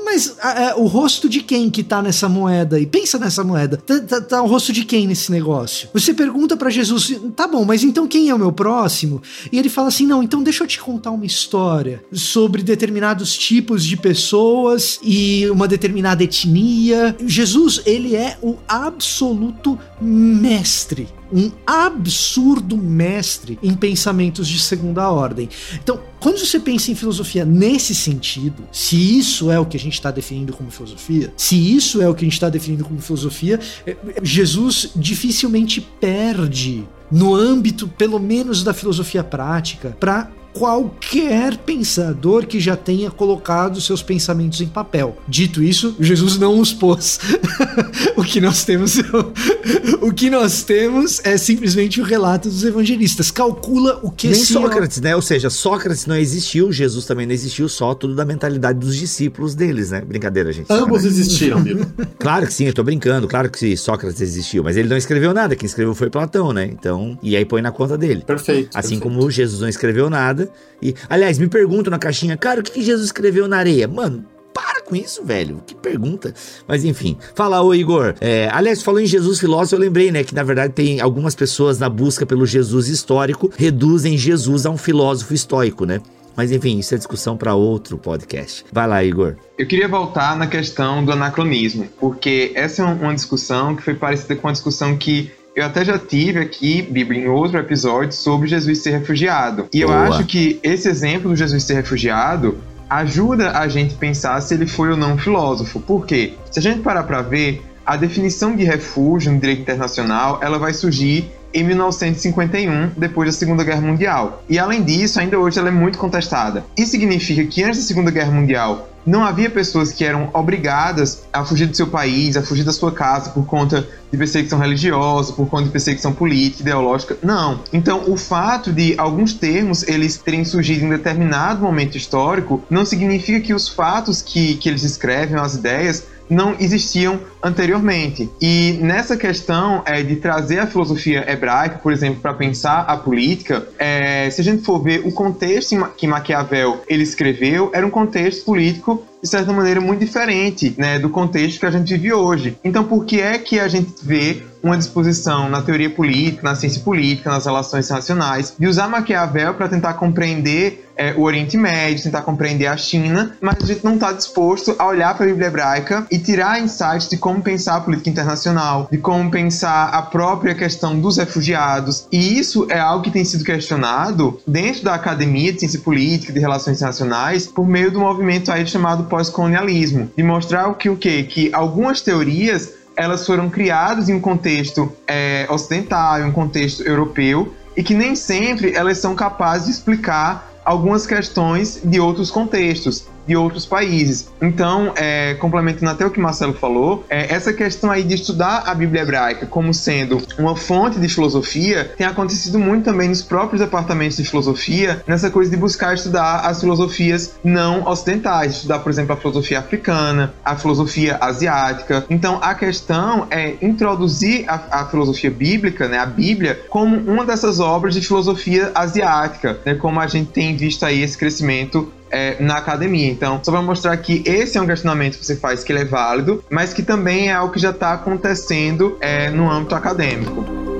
[0.05, 2.79] Mas a, a, o rosto de quem que tá nessa moeda?
[2.79, 3.77] E pensa nessa moeda.
[3.77, 5.89] Tá, tá, tá, o rosto de quem nesse negócio?
[5.93, 9.21] Você pergunta para Jesus, tá bom, mas então quem é o meu próximo?
[9.51, 13.83] E ele fala assim: não, então deixa eu te contar uma história sobre determinados tipos
[13.83, 17.15] de pessoas e uma determinada etnia.
[17.25, 25.49] Jesus, ele é o absoluto mestre um absurdo mestre em pensamentos de segunda ordem.
[25.73, 29.93] Então, quando você pensa em filosofia nesse sentido, se isso é o que a gente
[29.93, 33.59] está definindo como filosofia, se isso é o que a gente está definindo como filosofia,
[33.85, 42.61] é, Jesus dificilmente perde no âmbito, pelo menos, da filosofia prática, para qualquer pensador que
[42.61, 45.17] já tenha colocado seus pensamentos em papel.
[45.27, 47.19] Dito isso, Jesus não os pôs.
[48.15, 48.95] o que nós temos
[50.01, 53.31] o que nós temos é simplesmente o relato dos evangelistas.
[53.31, 55.13] Calcula o que Nem Sócrates, né?
[55.15, 59.55] Ou seja, Sócrates não existiu, Jesus também não existiu, só tudo da mentalidade dos discípulos
[59.55, 60.01] deles, né?
[60.01, 60.71] Brincadeira, gente.
[60.71, 61.09] Ambos né?
[61.09, 61.85] existiram, amigo.
[62.17, 65.55] claro que sim, eu tô brincando, claro que Sócrates existiu, mas ele não escreveu nada,
[65.55, 66.65] quem escreveu foi Platão, né?
[66.65, 68.23] Então, e aí põe na conta dele.
[68.25, 68.69] Perfeito.
[68.73, 69.01] Assim perfeito.
[69.01, 70.44] como Jesus não escreveu nada,
[70.81, 73.87] e, aliás, me perguntam na caixinha, cara, o que, que Jesus escreveu na areia?
[73.87, 75.61] Mano, para com isso, velho.
[75.65, 76.33] Que pergunta.
[76.65, 77.17] Mas enfim.
[77.35, 78.15] Fala, ô Igor.
[78.21, 80.23] É, aliás, falou em Jesus filósofo, eu lembrei, né?
[80.23, 84.77] Que na verdade tem algumas pessoas na busca pelo Jesus histórico reduzem Jesus a um
[84.77, 85.99] filósofo estoico, né?
[86.37, 88.65] Mas enfim, isso é discussão para outro podcast.
[88.71, 89.35] Vai lá, Igor.
[89.57, 94.35] Eu queria voltar na questão do anacronismo, porque essa é uma discussão que foi parecida
[94.35, 98.79] com a discussão que eu até já tive aqui, Bíblia, em outro episódio, sobre Jesus
[98.79, 99.67] ser refugiado.
[99.73, 99.95] E Boa.
[99.95, 102.57] eu acho que esse exemplo do Jesus ser refugiado
[102.89, 105.79] ajuda a gente a pensar se ele foi ou não um filósofo.
[105.79, 106.33] Por quê?
[106.51, 110.73] Se a gente parar para ver, a definição de refúgio no direito internacional, ela vai
[110.73, 114.43] surgir em 1951, depois da Segunda Guerra Mundial.
[114.49, 116.65] E além disso, ainda hoje ela é muito contestada.
[116.77, 121.45] Isso significa que antes da Segunda Guerra Mundial, não havia pessoas que eram obrigadas a
[121.45, 125.47] fugir do seu país, a fugir da sua casa por conta de perseguição religiosa, por
[125.47, 127.17] conta de perseguição política, ideológica.
[127.21, 127.59] Não.
[127.71, 133.39] Então, o fato de alguns termos eles terem surgido em determinado momento histórico não significa
[133.39, 138.29] que os fatos que, que eles escrevem, as ideias, não existiam anteriormente.
[138.41, 143.67] E nessa questão é, de trazer a filosofia hebraica, por exemplo, para pensar a política,
[143.77, 148.45] é, se a gente for ver o contexto que Maquiavel ele escreveu, era um contexto
[148.45, 152.59] político de certa maneira muito diferente né, do contexto que a gente vive hoje.
[152.63, 156.81] Então, por que é que a gente vê uma disposição na teoria política, na ciência
[156.81, 162.21] política, nas relações nacionais, de usar Maquiavel para tentar compreender é, o Oriente Médio, tentar
[162.21, 166.07] compreender a China, mas a gente não está disposto a olhar para a Bíblia hebraica
[166.09, 170.99] e tirar insights de como pensar a política internacional, de como pensar a própria questão
[170.99, 172.07] dos refugiados.
[172.11, 176.39] E isso é algo que tem sido questionado dentro da academia de ciência política, de
[176.39, 181.23] relações internacionais, por meio do movimento aí chamado pós-colonialismo, de mostrar o que o quê?
[181.23, 187.53] Que algumas teorias elas foram criadas em um contexto é, ocidental, em um contexto europeu,
[187.77, 193.35] e que nem sempre elas são capazes de explicar algumas questões de outros contextos de
[193.35, 194.29] outros países.
[194.41, 198.73] Então, é, complementando até o que Marcelo falou, é, essa questão aí de estudar a
[198.73, 204.17] Bíblia hebraica como sendo uma fonte de filosofia tem acontecido muito também nos próprios departamentos
[204.17, 209.17] de filosofia, nessa coisa de buscar estudar as filosofias não ocidentais, estudar, por exemplo, a
[209.17, 212.05] filosofia africana, a filosofia asiática.
[212.09, 217.59] Então, a questão é introduzir a, a filosofia bíblica, né, a Bíblia, como uma dessas
[217.59, 222.55] obras de filosofia asiática, né, como a gente tem visto aí esse crescimento é, na
[222.55, 223.11] academia.
[223.11, 225.85] Então, só para mostrar que esse é um questionamento que você faz que ele é
[225.85, 230.74] válido, mas que também é algo que já está acontecendo é, no âmbito acadêmico.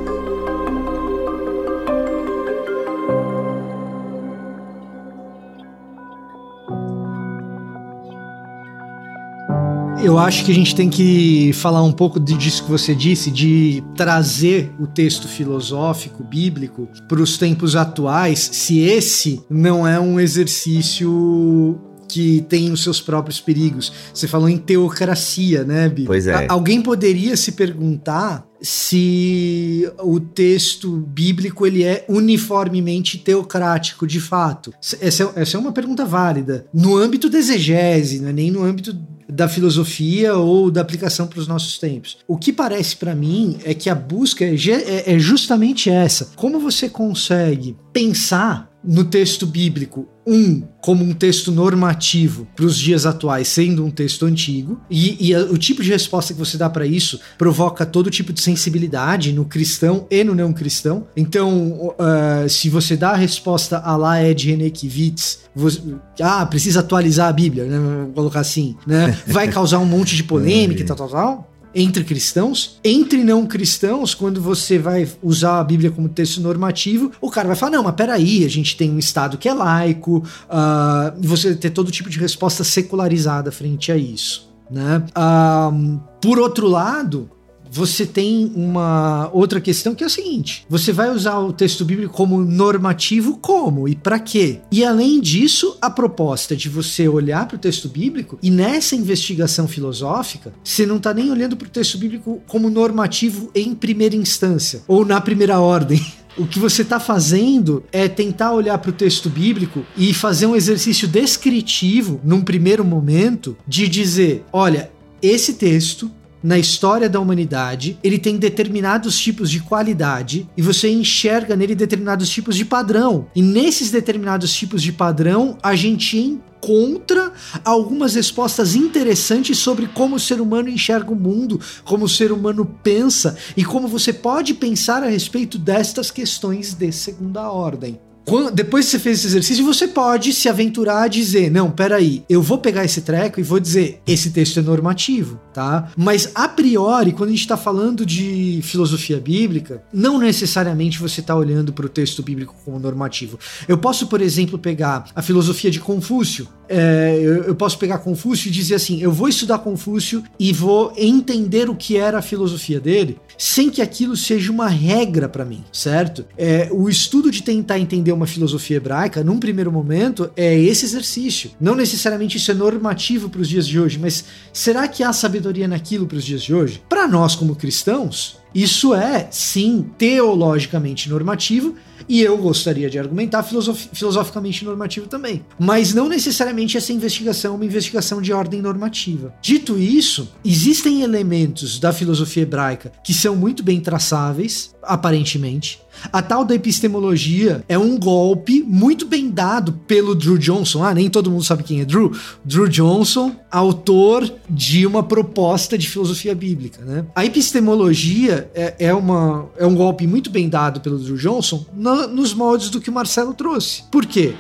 [10.06, 13.84] Eu acho que a gente tem que falar um pouco disso que você disse, de
[13.98, 21.82] trazer o texto filosófico, bíblico, para os tempos atuais, se esse não é um exercício
[22.08, 23.92] que tem os seus próprios perigos.
[24.14, 26.06] Você falou em teocracia, né, Bi?
[26.06, 26.46] Pois é.
[26.50, 34.72] Alguém poderia se perguntar se o texto bíblico ele é uniformemente teocrático, de fato.
[35.02, 36.68] Essa é, essa é uma pergunta válida.
[36.72, 38.96] No âmbito da exegese, não é nem no âmbito
[39.28, 42.18] da filosofia ou da aplicação para os nossos tempos.
[42.28, 46.32] O que parece para mim é que a busca é, é, é justamente essa.
[46.36, 53.06] Como você consegue pensar no texto bíblico um como um texto normativo para os dias
[53.06, 56.86] atuais, sendo um texto antigo, e, e o tipo de resposta que você dá para
[56.86, 61.08] isso provoca todo tipo de sensibilidade no cristão e no não cristão.
[61.16, 65.82] Então, uh, se você dá a resposta a lá Ed Renekiewicz, você,
[66.22, 67.80] ah, precisa atualizar a Bíblia, né?
[67.80, 69.18] Vou colocar assim, né?
[69.28, 72.80] Vai causar um monte de polêmica e tal, tal, tal entre cristãos.
[72.84, 77.58] Entre não cristãos, quando você vai usar a Bíblia como texto normativo, o cara vai
[77.58, 81.72] falar: não, mas peraí, a gente tem um Estado que é laico, uh, você ter
[81.72, 84.50] todo tipo de resposta secularizada frente a isso.
[84.72, 85.04] Né?
[85.16, 87.30] Uh, por outro lado,
[87.76, 92.14] você tem uma outra questão que é a seguinte: você vai usar o texto bíblico
[92.14, 94.62] como normativo como e para quê?
[94.72, 99.68] E além disso, a proposta de você olhar para o texto bíblico e nessa investigação
[99.68, 104.82] filosófica, você não está nem olhando para o texto bíblico como normativo em primeira instância
[104.88, 106.04] ou na primeira ordem.
[106.38, 110.54] O que você está fazendo é tentar olhar para o texto bíblico e fazer um
[110.54, 116.12] exercício descritivo, num primeiro momento, de dizer: olha, esse texto
[116.46, 122.30] na história da humanidade, ele tem determinados tipos de qualidade e você enxerga nele determinados
[122.30, 123.26] tipos de padrão.
[123.36, 127.34] E nesses determinados tipos de padrão, a gente encontra
[127.64, 132.64] algumas respostas interessantes sobre como o ser humano enxerga o mundo, como o ser humano
[132.84, 138.00] pensa e como você pode pensar a respeito destas questões de segunda ordem.
[138.26, 142.24] Quando, depois que você fez esse exercício, você pode se aventurar a dizer: não, peraí,
[142.28, 145.92] eu vou pegar esse treco e vou dizer, esse texto é normativo, tá?
[145.96, 151.36] Mas a priori, quando a gente está falando de filosofia bíblica, não necessariamente você está
[151.36, 153.38] olhando para o texto bíblico como normativo.
[153.68, 156.48] Eu posso, por exemplo, pegar a filosofia de Confúcio.
[156.68, 160.94] É, eu, eu posso pegar Confúcio e dizer assim: eu vou estudar Confúcio e vou
[160.98, 165.64] entender o que era a filosofia dele, sem que aquilo seja uma regra para mim,
[165.72, 166.26] certo?
[166.38, 171.52] É, o estudo de tentar entender uma filosofia hebraica, num primeiro momento, é esse exercício.
[171.60, 175.68] Não necessariamente isso é normativo para os dias de hoje, mas será que há sabedoria
[175.68, 176.82] naquilo para os dias de hoje?
[176.90, 181.76] Para nós, como cristãos, isso é, sim, teologicamente normativo
[182.08, 185.46] e eu gostaria de argumentar filosof filosoficamente normativo também.
[185.60, 189.34] Mas não necessariamente essa investigação é uma investigação de ordem normativa.
[189.42, 195.80] Dito isso, existem elementos da filosofia hebraica que são muito bem traçáveis, aparentemente.
[196.12, 200.84] A tal da epistemologia é um golpe muito bem dado pelo Drew Johnson.
[200.84, 202.12] Ah, nem todo mundo sabe quem é Drew.
[202.44, 206.84] Drew Johnson, autor de uma proposta de filosofia bíblica.
[206.84, 207.06] Né?
[207.16, 212.08] A epistemologia é, é, uma, é um golpe muito bem dado pelo Drew Johnson no,
[212.08, 213.84] nos moldes do que o Marcelo trouxe.
[213.92, 214.34] Por quê?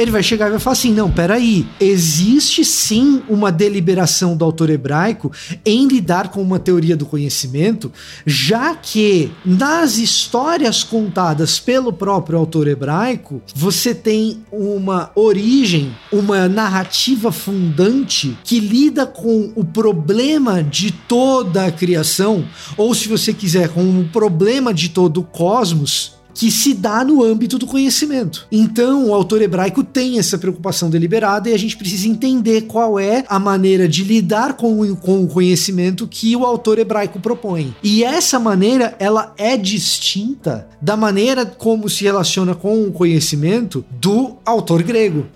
[0.00, 4.70] Ele vai chegar e vai falar assim: não, peraí, existe sim uma deliberação do autor
[4.70, 5.30] hebraico
[5.64, 7.92] em lidar com uma teoria do conhecimento,
[8.24, 17.30] já que nas histórias contadas pelo próprio autor hebraico, você tem uma origem, uma narrativa
[17.30, 22.44] fundante que lida com o problema de toda a criação,
[22.76, 27.22] ou se você quiser, com o problema de todo o cosmos que se dá no
[27.22, 28.46] âmbito do conhecimento.
[28.50, 33.24] Então, o autor hebraico tem essa preocupação deliberada e a gente precisa entender qual é
[33.28, 37.74] a maneira de lidar com o, com o conhecimento que o autor hebraico propõe.
[37.82, 44.36] E essa maneira, ela é distinta da maneira como se relaciona com o conhecimento do
[44.44, 45.26] autor grego.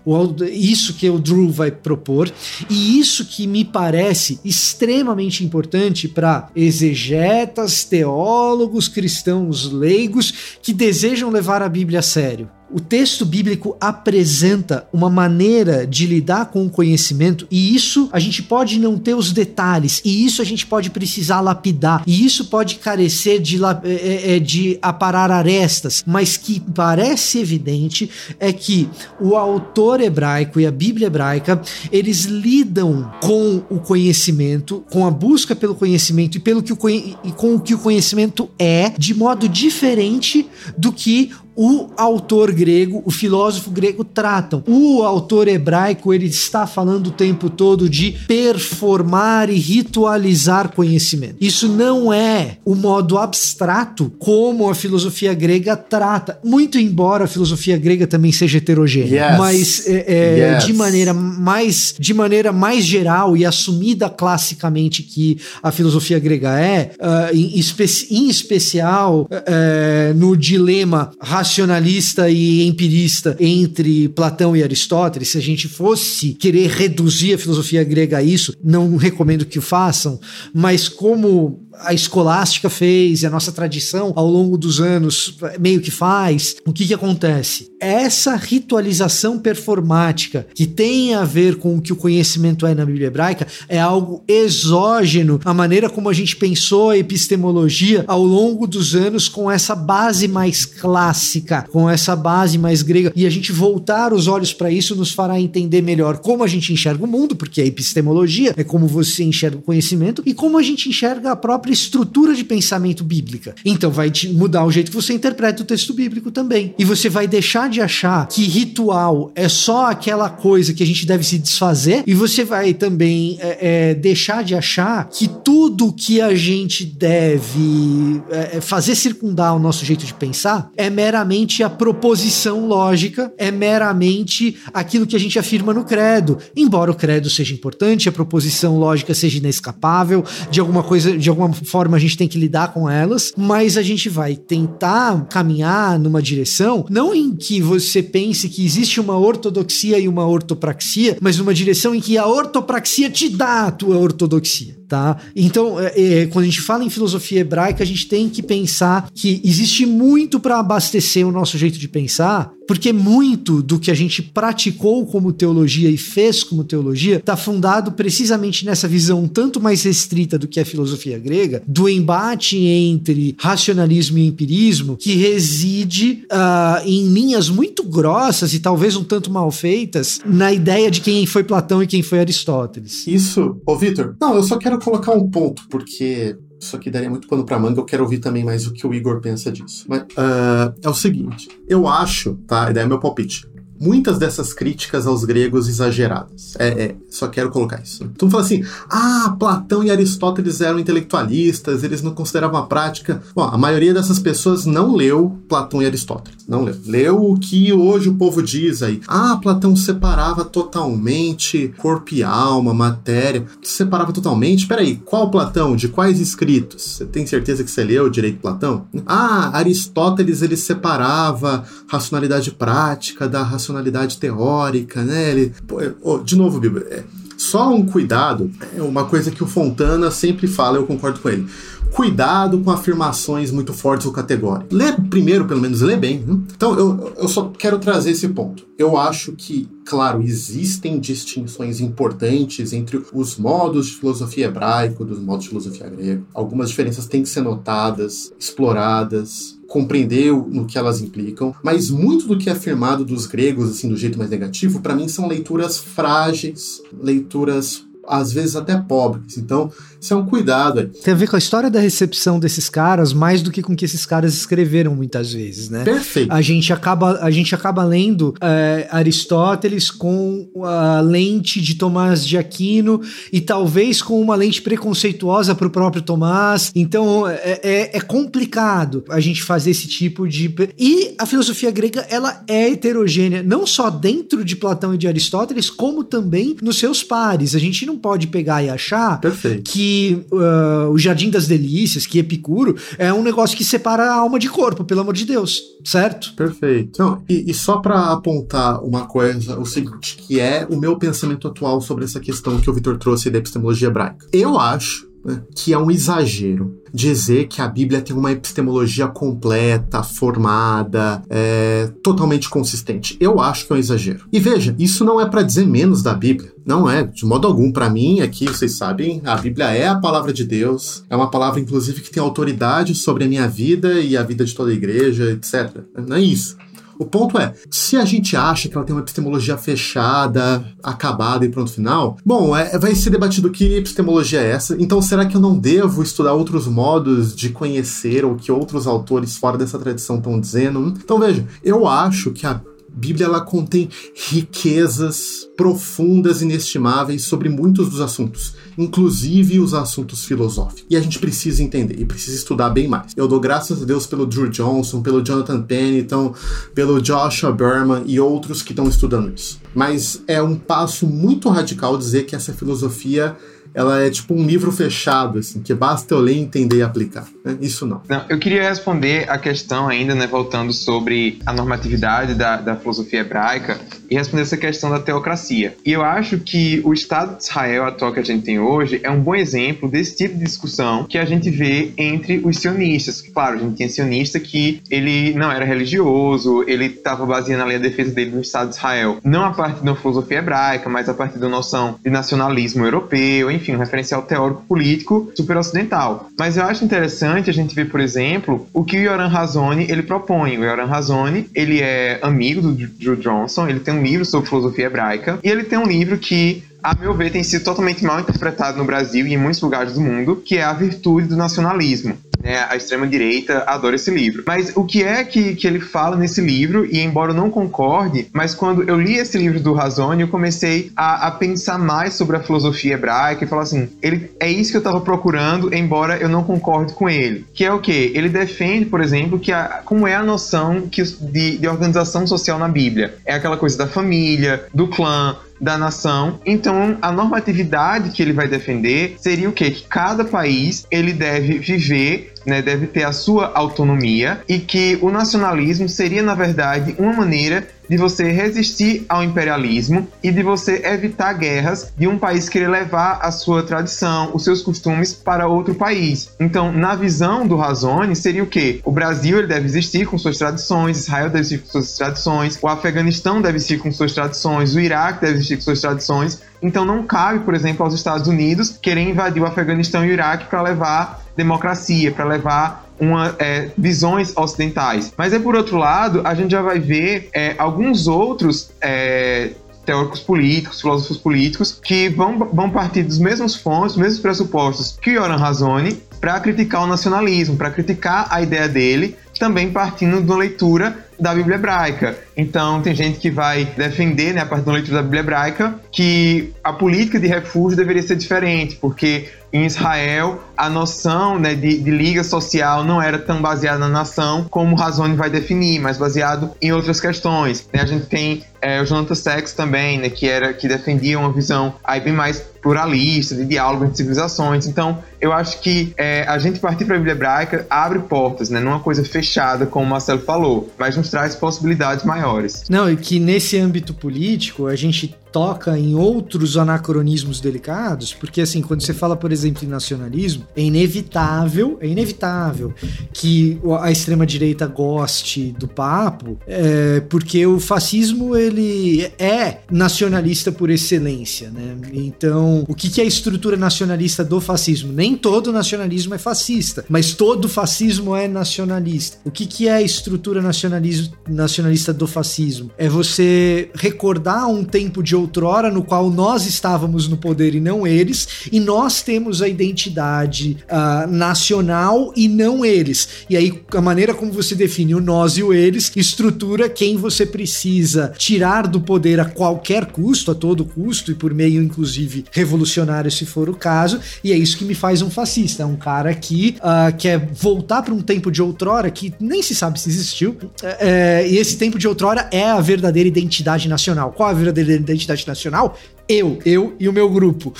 [0.50, 2.32] Isso que o Drew vai propor
[2.70, 11.62] e isso que me parece extremamente importante para exegetas, teólogos, cristãos leigos que desejam levar
[11.62, 12.50] a Bíblia a sério.
[12.70, 18.42] O texto bíblico apresenta uma maneira de lidar com o conhecimento, e isso a gente
[18.42, 22.76] pode não ter os detalhes, e isso a gente pode precisar lapidar, e isso pode
[22.76, 28.10] carecer de, é, é, de aparar arestas, mas que parece evidente
[28.40, 28.88] é que
[29.20, 31.60] o autor hebraico e a Bíblia hebraica
[31.92, 37.32] eles lidam com o conhecimento, com a busca pelo conhecimento e, pelo que o, e
[37.36, 43.10] com o que o conhecimento é, de modo diferente do que o autor grego, o
[43.10, 44.62] filósofo grego tratam.
[44.66, 51.36] O autor hebraico, ele está falando o tempo todo de performar e ritualizar conhecimento.
[51.40, 57.76] Isso não é o modo abstrato como a filosofia grega trata, muito embora a filosofia
[57.76, 59.38] grega também seja heterogênea, yes.
[59.38, 60.66] mas é, é, yes.
[60.66, 66.90] de maneira mais de maneira mais geral e assumida classicamente que a filosofia grega é,
[66.98, 71.10] uh, em, espe em, especial uh, no dilema
[71.44, 77.84] racionalista e empirista entre Platão e Aristóteles, se a gente fosse querer reduzir a filosofia
[77.84, 80.18] grega a isso, não recomendo que o façam,
[80.54, 85.90] mas como a escolástica fez e a nossa tradição ao longo dos anos meio que
[85.90, 87.70] faz, o que que acontece?
[87.80, 93.08] Essa ritualização performática que tem a ver com o que o conhecimento é na Bíblia
[93.08, 98.94] hebraica é algo exógeno à maneira como a gente pensou a epistemologia ao longo dos
[98.94, 103.12] anos com essa base mais clássica, com essa base mais grega.
[103.14, 106.72] E a gente voltar os olhos para isso nos fará entender melhor como a gente
[106.72, 110.62] enxerga o mundo, porque a epistemologia é como você enxerga o conhecimento e como a
[110.62, 113.54] gente enxerga a própria estrutura de pensamento bíblica.
[113.64, 116.74] Então vai mudar o jeito que você interpreta o texto bíblico também.
[116.78, 121.06] E você vai deixar de achar que ritual é só aquela coisa que a gente
[121.06, 126.20] deve se desfazer, e você vai também é, é, deixar de achar que tudo que
[126.20, 131.70] a gente deve é, é, fazer circundar o nosso jeito de pensar é meramente a
[131.70, 136.38] proposição lógica, é meramente aquilo que a gente afirma no credo.
[136.56, 141.53] Embora o credo seja importante, a proposição lógica seja inescapável, de alguma coisa, de alguma
[141.54, 146.20] forma a gente tem que lidar com elas, mas a gente vai tentar caminhar numa
[146.20, 151.54] direção, não em que você pense que existe uma ortodoxia e uma ortopraxia, mas numa
[151.54, 155.16] direção em que a ortopraxia te dá a tua ortodoxia tá?
[155.34, 159.10] Então, é, é, quando a gente fala em filosofia hebraica, a gente tem que pensar
[159.12, 163.94] que existe muito para abastecer o nosso jeito de pensar, porque muito do que a
[163.94, 169.82] gente praticou como teologia e fez como teologia está fundado precisamente nessa visão tanto mais
[169.82, 176.86] restrita do que a filosofia grega, do embate entre racionalismo e empirismo, que reside uh,
[176.86, 181.42] em linhas muito grossas e talvez um tanto mal feitas na ideia de quem foi
[181.42, 183.06] Platão e quem foi Aristóteles.
[183.06, 187.26] Isso, ô Vitor, não, eu só quero colocar um ponto, porque isso aqui daria muito
[187.28, 189.84] pano pra manga, eu quero ouvir também mais o que o Igor pensa disso.
[189.88, 192.70] Mas uh, é o seguinte, eu acho, tá?
[192.70, 196.54] E daí é meu palpite muitas dessas críticas aos gregos exageradas.
[196.58, 198.04] É, é só quero colocar isso.
[198.04, 203.22] Então fala assim: ah, Platão e Aristóteles eram intelectualistas, eles não consideravam a prática.
[203.34, 206.44] Bom, a maioria dessas pessoas não leu Platão e Aristóteles.
[206.48, 206.76] Não leu.
[206.86, 209.00] Leu o que hoje o povo diz aí.
[209.06, 213.44] Ah, Platão separava totalmente corpo e alma, matéria.
[213.62, 214.66] Separava totalmente.
[214.66, 215.76] Peraí, qual Platão?
[215.76, 216.82] De quais escritos?
[216.82, 218.86] Você tem certeza que você leu direito Platão?
[219.06, 225.30] Ah, Aristóteles ele separava racionalidade prática da racionalidade racionalidade teórica, né?
[225.30, 227.04] Ele, pô, de novo, Bíblia, é,
[227.36, 231.46] só um cuidado, é uma coisa que o Fontana sempre fala, eu concordo com ele.
[231.90, 234.76] Cuidado com afirmações muito fortes ou categóricas.
[234.76, 236.18] Lê primeiro, pelo menos, lê bem.
[236.18, 236.40] Né?
[236.56, 238.66] Então, eu, eu só quero trazer esse ponto.
[238.76, 245.44] Eu acho que, claro, existem distinções importantes entre os modos de filosofia hebraico dos modos
[245.44, 246.22] de filosofia grega.
[246.34, 252.38] Algumas diferenças têm que ser notadas, exploradas, compreender no que elas implicam, mas muito do
[252.38, 256.82] que é afirmado dos gregos, assim, do jeito mais negativo, para mim são leituras frágeis,
[257.00, 259.38] leituras às vezes até pobres.
[259.38, 259.72] Então,
[260.04, 260.80] isso é um cuidado.
[260.80, 260.86] Aí.
[260.86, 263.76] Tem a ver com a história da recepção desses caras, mais do que com o
[263.76, 265.82] que esses caras escreveram muitas vezes, né?
[265.82, 266.30] Perfeito.
[266.30, 272.36] A gente acaba, a gente acaba lendo é, Aristóteles com a lente de Tomás de
[272.36, 273.00] Aquino
[273.32, 276.70] e talvez com uma lente preconceituosa para o próprio Tomás.
[276.74, 280.54] Então, é, é, é complicado a gente fazer esse tipo de...
[280.78, 285.70] E a filosofia grega, ela é heterogênea, não só dentro de Platão e de Aristóteles,
[285.70, 287.54] como também nos seus pares.
[287.54, 289.70] A gente não pode pegar e achar Perfeito.
[289.70, 289.93] que
[290.32, 294.48] uh, o Jardim das Delícias, que Epicuro, é um negócio que separa a alma de
[294.48, 296.34] corpo, pelo amor de Deus, certo?
[296.34, 296.98] Perfeito.
[296.98, 301.48] Não, e, e só para apontar uma coisa, o seguinte, que é o meu pensamento
[301.48, 304.26] atual sobre essa questão que o Vitor trouxe da epistemologia hebraica.
[304.32, 305.13] Eu acho
[305.54, 312.48] que é um exagero dizer que a Bíblia tem uma epistemologia completa, formada, é, totalmente
[312.48, 313.16] consistente.
[313.18, 314.26] Eu acho que é um exagero.
[314.32, 316.52] E veja, isso não é para dizer menos da Bíblia.
[316.64, 317.72] Não é, de modo algum.
[317.72, 321.04] Para mim, aqui, vocês sabem, a Bíblia é a palavra de Deus.
[321.10, 324.54] É uma palavra, inclusive, que tem autoridade sobre a minha vida e a vida de
[324.54, 325.82] toda a igreja, etc.
[326.06, 326.56] Não é isso.
[326.98, 331.48] O ponto é, se a gente acha que ela tem uma epistemologia fechada, acabada e
[331.48, 334.76] pronto final, bom, é, vai ser debatido que epistemologia é essa.
[334.80, 339.36] Então, será que eu não devo estudar outros modos de conhecer o que outros autores
[339.36, 340.94] fora dessa tradição estão dizendo?
[340.96, 342.60] Então, veja, eu acho que a
[342.96, 343.88] Bíblia ela contém
[344.30, 350.84] riquezas profundas inestimáveis sobre muitos dos assuntos, inclusive os assuntos filosóficos.
[350.88, 353.12] E a gente precisa entender e precisa estudar bem mais.
[353.16, 356.34] Eu dou graças a Deus pelo Drew Johnson, pelo Jonathan Pennington,
[356.74, 359.60] pelo Joshua Berman e outros que estão estudando isso.
[359.74, 363.36] Mas é um passo muito radical dizer que essa filosofia
[363.74, 367.26] ela é tipo um livro fechado, assim, que basta eu ler, entender e aplicar.
[367.44, 367.58] Né?
[367.60, 368.00] Isso não.
[368.08, 368.24] não.
[368.28, 373.80] Eu queria responder a questão ainda, né, voltando sobre a normatividade da, da filosofia hebraica.
[374.16, 375.76] Responder essa questão da teocracia.
[375.84, 379.10] E eu acho que o Estado de Israel atual que a gente tem hoje é
[379.10, 383.20] um bom exemplo desse tipo de discussão que a gente vê entre os sionistas.
[383.20, 387.78] Claro, a gente tinha sionista que ele não era religioso, ele estava baseando ali a
[387.78, 391.38] defesa dele no Estado de Israel, não a partir uma filosofia hebraica, mas a partir
[391.38, 396.28] da noção de nacionalismo europeu, enfim, um referencial teórico político super ocidental.
[396.38, 400.02] Mas eu acho interessante a gente ver, por exemplo, o que o Yoram Razoni ele
[400.02, 400.58] propõe.
[400.58, 404.86] O Yoram Razoni, ele é amigo do Drew Johnson, ele tem um livro sobre filosofia
[404.86, 408.76] hebraica e ele tem um livro que a meu ver, tem sido totalmente mal interpretado
[408.76, 412.18] no Brasil e em muitos lugares do mundo, que é a virtude do nacionalismo.
[412.38, 414.44] Né, a extrema-direita adora esse livro.
[414.46, 418.28] Mas o que é que, que ele fala nesse livro, e embora eu não concorde,
[418.34, 422.36] mas quando eu li esse livro do Razone, eu comecei a, a pensar mais sobre
[422.36, 426.28] a filosofia hebraica e falar assim: ele, é isso que eu estava procurando, embora eu
[426.28, 427.46] não concorde com ele.
[427.54, 428.12] Que é o que?
[428.14, 432.58] Ele defende, por exemplo, que a, como é a noção que, de, de organização social
[432.58, 433.14] na Bíblia.
[433.24, 436.38] É aquela coisa da família, do clã, da nação.
[436.44, 439.70] Então, a normatividade que ele vai defender seria o quê?
[439.70, 445.10] Que cada país ele deve viver né, deve ter a sua autonomia e que o
[445.10, 451.32] nacionalismo seria, na verdade, uma maneira de você resistir ao imperialismo e de você evitar
[451.34, 456.30] guerras de um país querer levar a sua tradição, os seus costumes para outro país.
[456.40, 458.80] Então, na visão do Razone, seria o quê?
[458.84, 462.68] O Brasil ele deve existir com suas tradições, Israel deve existir com suas tradições, o
[462.68, 466.42] Afeganistão deve existir com suas tradições, o Iraque deve existir com suas tradições.
[466.62, 470.46] Então, não cabe, por exemplo, aos Estados Unidos querer invadir o Afeganistão e o Iraque
[470.46, 475.12] para levar democracia, para levar uma, é, visões ocidentais.
[475.16, 479.50] Mas é por outro lado, a gente já vai ver é, alguns outros é,
[479.84, 485.10] teóricos políticos, filósofos políticos, que vão, vão partir dos mesmos fontes, dos mesmos pressupostos que
[485.10, 490.38] Yoram Razoni, para criticar o nacionalismo, para criticar a ideia dele, também partindo de uma
[490.38, 492.18] leitura da Bíblia hebraica.
[492.34, 496.52] Então, tem gente que vai defender, né, a partir da leitura da Bíblia hebraica, que
[496.62, 501.90] a política de refúgio deveria ser diferente, porque em Israel a noção né, de, de,
[501.90, 506.72] liga social não era tão baseada na nação como Razone vai definir, mas baseado em
[506.72, 507.68] outras questões.
[507.72, 507.80] Né?
[507.80, 511.74] A gente tem é, o Jonathan Sachs também, né, que era que defendia uma visão
[511.84, 514.66] aí bem mais pluralista, de diálogo entre civilizações.
[514.66, 518.58] Então, eu acho que é, a gente partir para a Bíblia hebraica abre portas, né,
[518.58, 522.64] não é uma coisa fechada, como o Marcelo falou, mas nos traz possibilidades maiores.
[522.68, 528.62] Não, e que nesse âmbito político a gente toca em outros anacronismos delicados, porque assim,
[528.62, 532.72] quando você fala, por exemplo, em nacionalismo, é inevitável, é inevitável
[533.12, 540.70] que a extrema direita goste do papo, é, porque o fascismo ele é nacionalista por
[540.70, 541.78] excelência, né?
[541.92, 544.92] Então, o que, é a estrutura nacionalista do fascismo?
[544.92, 549.18] Nem todo nacionalismo é fascista, mas todo fascismo é nacionalista.
[549.24, 552.70] O que, que é a estrutura nacionalista do fascismo?
[552.78, 557.86] É você recordar um tempo de outrora no qual nós estávamos no poder e não
[557.86, 563.08] eles, e nós temos a identidade uh, nacional e não eles.
[563.28, 567.24] E aí, a maneira como você define o nós e o eles estrutura quem você
[567.24, 573.10] precisa tirar do poder a qualquer custo, a todo custo, e por meio, inclusive, revolucionário,
[573.10, 575.62] se for o caso, e é isso que me faz um fascista.
[575.62, 579.54] É um cara que uh, quer voltar para um tempo de outrora que nem se
[579.54, 584.12] sabe se existiu, é, é, e esse tempo de outrora é a verdadeira identidade nacional.
[584.12, 585.74] Qual a verdadeira identidade nacional
[586.08, 587.52] eu, eu e o meu grupo.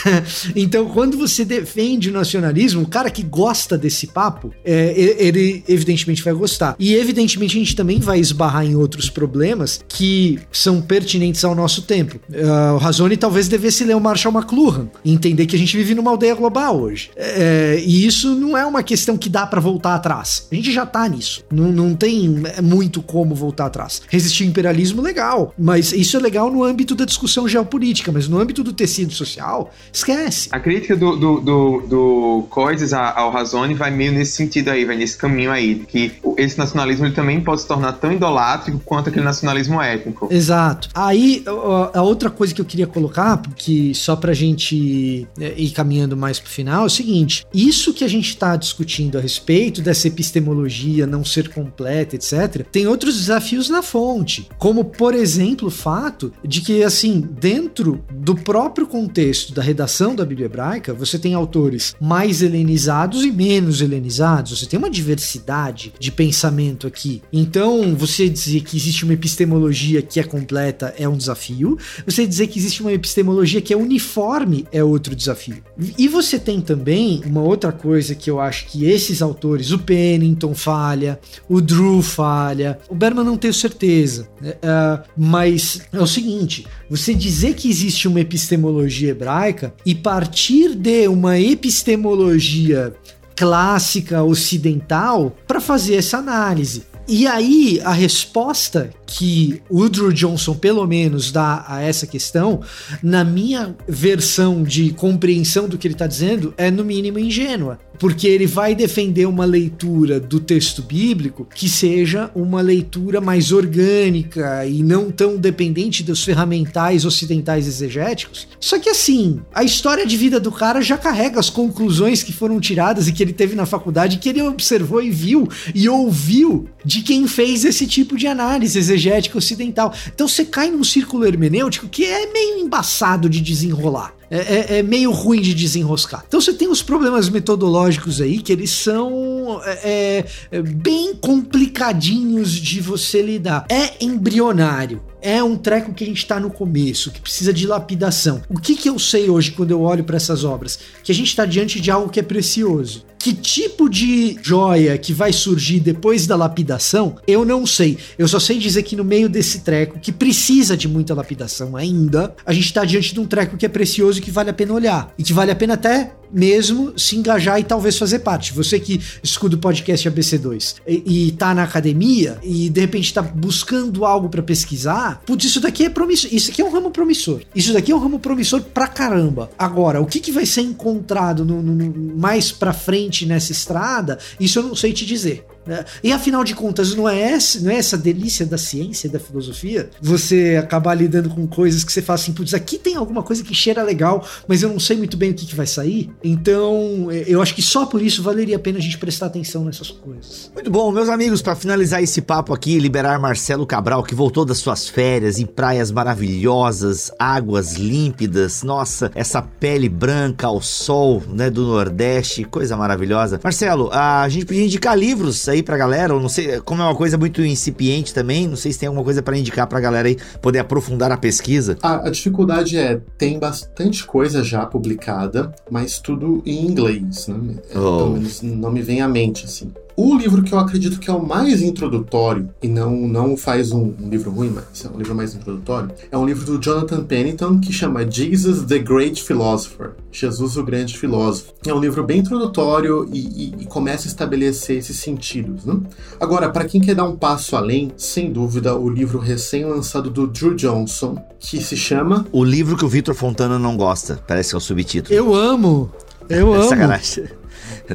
[0.56, 6.22] então, quando você defende o nacionalismo, o cara que gosta desse papo, é, ele evidentemente
[6.22, 6.76] vai gostar.
[6.78, 11.82] E evidentemente a gente também vai esbarrar em outros problemas que são pertinentes ao nosso
[11.82, 12.18] tempo.
[12.30, 16.10] Uh, o Razoni talvez devesse ler o Marshall McLuhan entender que a gente vive numa
[16.10, 17.10] aldeia global hoje.
[17.16, 20.48] É, e isso não é uma questão que dá para voltar atrás.
[20.50, 21.44] A gente já tá nisso.
[21.52, 24.02] Não, não tem muito como voltar atrás.
[24.08, 25.54] Resistir ao imperialismo, legal.
[25.58, 29.12] Mas isso é legal no âmbito da discussão geopolítica política, mas no âmbito do tecido
[29.12, 30.48] social, esquece.
[30.52, 34.96] A crítica do, do, do, do Coises ao Razone vai meio nesse sentido aí, vai
[34.96, 39.24] nesse caminho aí, que esse nacionalismo ele também pode se tornar tão idolátrico quanto aquele
[39.24, 40.28] nacionalismo étnico.
[40.30, 40.88] Exato.
[40.94, 41.44] Aí,
[41.92, 46.38] a outra coisa que eu queria colocar, porque só pra gente é, ir caminhando mais
[46.38, 51.06] pro final, é o seguinte: isso que a gente tá discutindo a respeito dessa epistemologia
[51.06, 56.60] não ser completa, etc., tem outros desafios na fonte, como, por exemplo, o fato de
[56.60, 61.94] que, assim, dentro dentro do próprio contexto da redação da Bíblia hebraica, você tem autores
[61.98, 64.58] mais helenizados e menos helenizados.
[64.58, 67.22] Você tem uma diversidade de pensamento aqui.
[67.32, 71.78] Então, você dizer que existe uma epistemologia que é completa é um desafio.
[72.04, 75.62] Você dizer que existe uma epistemologia que é uniforme é outro desafio.
[75.96, 80.54] E você tem também uma outra coisa que eu acho que esses autores, o Pennington
[80.54, 81.18] falha,
[81.48, 87.54] o Drew falha, o Berman não tenho certeza, uh, mas é o seguinte: você dizer
[87.54, 92.92] que existe uma epistemologia hebraica e partir de uma epistemologia
[93.36, 96.82] clássica ocidental para fazer essa análise.
[97.08, 102.60] E aí, a resposta que o Drew Johnson, pelo menos, dá a essa questão,
[103.02, 108.26] na minha versão de compreensão do que ele está dizendo, é no mínimo ingênua porque
[108.26, 114.82] ele vai defender uma leitura do texto bíblico que seja uma leitura mais orgânica e
[114.82, 118.48] não tão dependente dos ferramentais ocidentais exegéticos.
[118.58, 122.58] Só que assim, a história de vida do cara já carrega as conclusões que foram
[122.58, 127.02] tiradas e que ele teve na faculdade, que ele observou e viu e ouviu de
[127.02, 129.92] quem fez esse tipo de análise exegética ocidental.
[130.06, 134.19] Então você cai num círculo hermenêutico que é meio embaçado de desenrolar.
[134.30, 136.24] É, é, é, meio ruim de desenroscar.
[136.28, 142.80] Então você tem os problemas metodológicos aí que eles são é, é, bem complicadinhos de
[142.80, 143.66] você lidar.
[143.68, 145.02] É embrionário.
[145.20, 148.40] É um treco que a gente está no começo, que precisa de lapidação.
[148.48, 150.78] O que, que eu sei hoje quando eu olho para essas obras?
[151.02, 153.04] Que a gente está diante de algo que é precioso.
[153.20, 157.98] Que tipo de joia que vai surgir depois da lapidação, eu não sei.
[158.18, 162.34] Eu só sei dizer que no meio desse treco, que precisa de muita lapidação ainda,
[162.46, 164.72] a gente está diante de um treco que é precioso e que vale a pena
[164.72, 165.12] olhar.
[165.18, 168.52] E que vale a pena até mesmo se engajar e talvez fazer parte.
[168.52, 173.22] Você que escuta o podcast ABC2 e, e tá na academia e de repente tá
[173.22, 176.30] buscando algo para pesquisar, putz, isso daqui é promissor.
[176.32, 177.42] Isso aqui é um ramo promissor.
[177.54, 179.50] Isso daqui é um ramo promissor pra caramba.
[179.58, 184.58] Agora, o que, que vai ser encontrado no, no, mais pra frente nessa estrada, isso
[184.58, 185.46] eu não sei te dizer.
[185.66, 185.84] Né?
[186.02, 189.18] E afinal de contas, não é, essa, não é essa delícia da ciência e da
[189.18, 189.90] filosofia?
[190.00, 193.54] Você acabar lidando com coisas que você fala assim, putz, aqui tem alguma coisa que
[193.54, 196.10] cheira legal, mas eu não sei muito bem o que, que vai sair.
[196.24, 199.90] Então, eu acho que só por isso valeria a pena a gente prestar atenção nessas
[199.90, 200.50] coisas.
[200.54, 204.58] Muito bom, meus amigos, para finalizar esse papo aqui, liberar Marcelo Cabral, que voltou das
[204.58, 211.66] suas férias em praias maravilhosas, águas límpidas, nossa, essa pele branca ao sol, né, do
[211.66, 213.38] Nordeste, coisa maravilhosa.
[213.42, 216.94] Marcelo, a gente podia indicar livros aí pra galera, ou não sei, como é uma
[216.94, 220.16] coisa muito incipiente também, não sei se tem alguma coisa para indicar pra galera aí
[220.40, 221.78] poder aprofundar a pesquisa.
[221.82, 227.56] A, a, dificuldade é, tem bastante coisa já publicada, mas tudo em inglês, né?
[227.74, 227.98] É, oh.
[227.98, 229.72] Pelo menos não me vem à mente, assim.
[230.02, 233.92] O livro que eu acredito que é o mais introdutório, e não, não faz um,
[234.00, 237.60] um, livro ruim, mas é um livro mais introdutório, é um livro do Jonathan Pennington
[237.60, 239.90] que chama Jesus the Great Philosopher.
[240.10, 241.52] Jesus o Grande Filósofo.
[241.66, 245.66] É um livro bem introdutório e, e, e começa a estabelecer esses sentidos.
[245.66, 245.78] Né?
[246.18, 250.54] Agora, para quem quer dar um passo além, sem dúvida, o livro recém-lançado do Drew
[250.54, 252.26] Johnson, que se chama.
[252.32, 255.14] O livro que o Victor Fontana não gosta, parece que é o subtítulo.
[255.14, 255.92] Eu amo!
[256.26, 256.68] Eu é amo!
[256.70, 257.39] Sacanagem.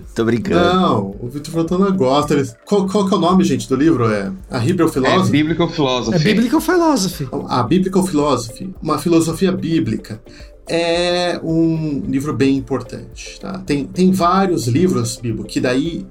[0.16, 0.62] Tô brincando.
[0.62, 2.34] Não, o Victor Fontana gosta.
[2.34, 2.50] Ele...
[2.66, 4.12] Qual, qual que é o nome, gente, do livro?
[4.12, 5.28] É A Hebrew Philosophy?
[5.28, 6.16] É Biblical Philosophy.
[6.16, 7.28] É Biblical Philosophy.
[7.48, 10.22] A Biblical Philosophy, uma filosofia bíblica
[10.68, 13.39] é um livro bem importante.
[13.39, 13.60] Tá?
[13.60, 16.06] Tem, tem vários livros, Bibo, que daí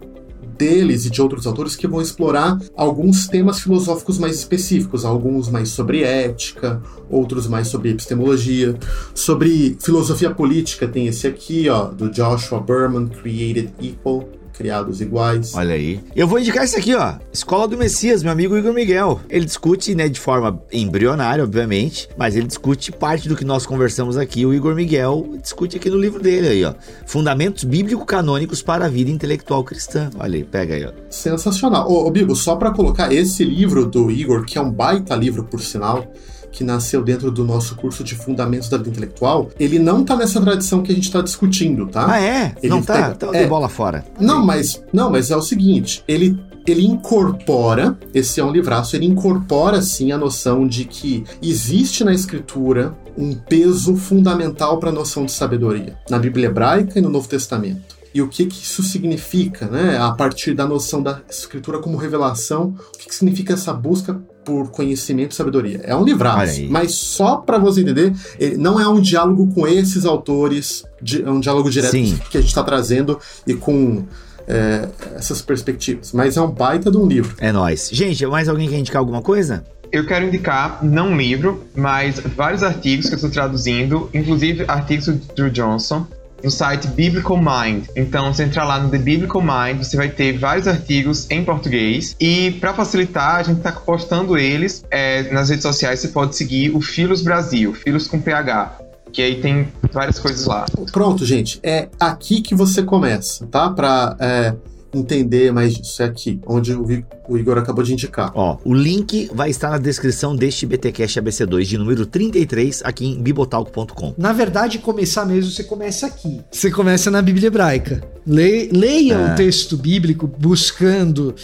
[0.57, 5.71] deles e de outros autores que vão explorar alguns temas filosóficos mais específicos, alguns mais
[5.71, 8.79] sobre ética, outros mais sobre epistemologia,
[9.15, 15.55] sobre filosofia política, tem esse aqui, ó, do Joshua Berman, Created Equal, criados iguais.
[15.55, 16.01] Olha aí.
[16.15, 17.15] Eu vou indicar isso aqui, ó.
[17.33, 19.21] Escola do Messias, meu amigo Igor Miguel.
[19.29, 24.17] Ele discute, né, de forma embrionária, obviamente, mas ele discute parte do que nós conversamos
[24.17, 24.47] aqui.
[24.47, 26.75] O Igor Miguel discute aqui no livro dele aí, ó.
[27.07, 30.11] Fundamentos bíblico-canônicos para a vida intelectual cristã.
[30.19, 30.93] Olha aí, pega aí, ó.
[31.11, 31.91] Sensacional.
[31.91, 35.45] Ô, ô Bibo, só para colocar esse livro do Igor, que é um baita livro,
[35.45, 36.07] por sinal,
[36.55, 40.41] que nasceu dentro do nosso curso de Fundamentos da Vida Intelectual, ele não tá nessa
[40.41, 42.07] tradição que a gente tá discutindo, tá?
[42.09, 42.55] Ah, é?
[42.63, 43.13] Ele não tá?
[43.17, 43.45] Então é.
[43.45, 44.07] bola fora.
[44.21, 49.05] Não, mas, não, mas é o seguinte, ele ele incorpora, esse é um livraço, ele
[49.05, 55.27] incorpora sim a noção de que existe na escritura um peso fundamental para a noção
[55.27, 59.67] de sabedoria, na Bíblia hebraica e no Novo Testamento e o que, que isso significa,
[59.67, 59.99] né?
[59.99, 64.71] A partir da noção da escritura como revelação, o que, que significa essa busca por
[64.71, 65.81] conhecimento e sabedoria.
[65.85, 70.05] É um livraço, mas só para você entender, ele não é um diálogo com esses
[70.05, 70.85] autores,
[71.25, 72.19] é um diálogo direto Sim.
[72.31, 74.05] que a gente está trazendo e com
[74.47, 76.13] é, essas perspectivas.
[76.13, 77.35] Mas é um baita de um livro.
[77.39, 77.89] É nós.
[77.93, 79.65] Gente, mais alguém quer indicar alguma coisa?
[79.95, 85.07] eu quero indicar, não um livro, mas vários artigos que eu estou traduzindo, inclusive artigos
[85.07, 86.05] do Drew Johnson,
[86.45, 87.87] no site Biblical Mind.
[87.97, 92.15] Então, você entrar lá no The Biblical Mind, você vai ter vários artigos em português.
[92.21, 96.01] E para facilitar, a gente está postando eles é, nas redes sociais.
[96.01, 98.79] Você pode seguir o Filos Brasil, Filos com PH.
[99.11, 100.67] Que aí tem várias coisas lá.
[100.93, 101.59] Pronto, gente.
[101.63, 103.71] É aqui que você começa, tá?
[103.71, 104.55] Para é
[104.99, 106.03] entender mais disso.
[106.03, 108.33] É aqui, onde o Igor acabou de indicar.
[108.35, 113.23] Ó, o link vai estar na descrição deste BTcast ABC2 de número 33 aqui em
[113.23, 114.15] bibotalco.com.
[114.17, 116.41] Na verdade, começar mesmo, você começa aqui.
[116.51, 118.03] Você começa na Bíblia hebraica.
[118.27, 119.33] Le, leia é.
[119.33, 121.35] o texto bíblico buscando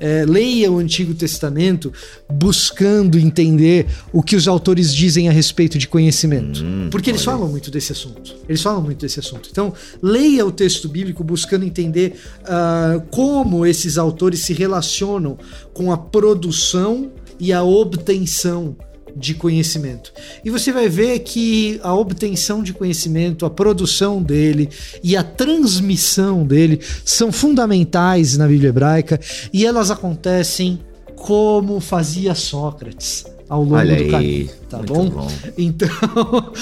[0.00, 1.92] é, leia o Antigo Testamento
[2.30, 6.62] buscando entender o que os autores dizem a respeito de conhecimento.
[6.62, 8.34] Hum, Porque eles falam muito desse assunto.
[8.48, 9.48] Eles falam muito desse assunto.
[9.50, 9.72] Então,
[10.02, 15.38] leia o texto bíblico buscando entender uh, como esses autores se relacionam
[15.72, 18.76] com a produção e a obtenção
[19.18, 20.12] de conhecimento.
[20.44, 24.68] E você vai ver que a obtenção de conhecimento, a produção dele
[25.02, 29.20] e a transmissão dele são fundamentais na Bíblia hebraica
[29.52, 30.78] e elas acontecem
[31.18, 35.08] como fazia Sócrates ao longo Olha do aí, caminho, tá bom?
[35.08, 35.28] bom?
[35.56, 35.88] Então,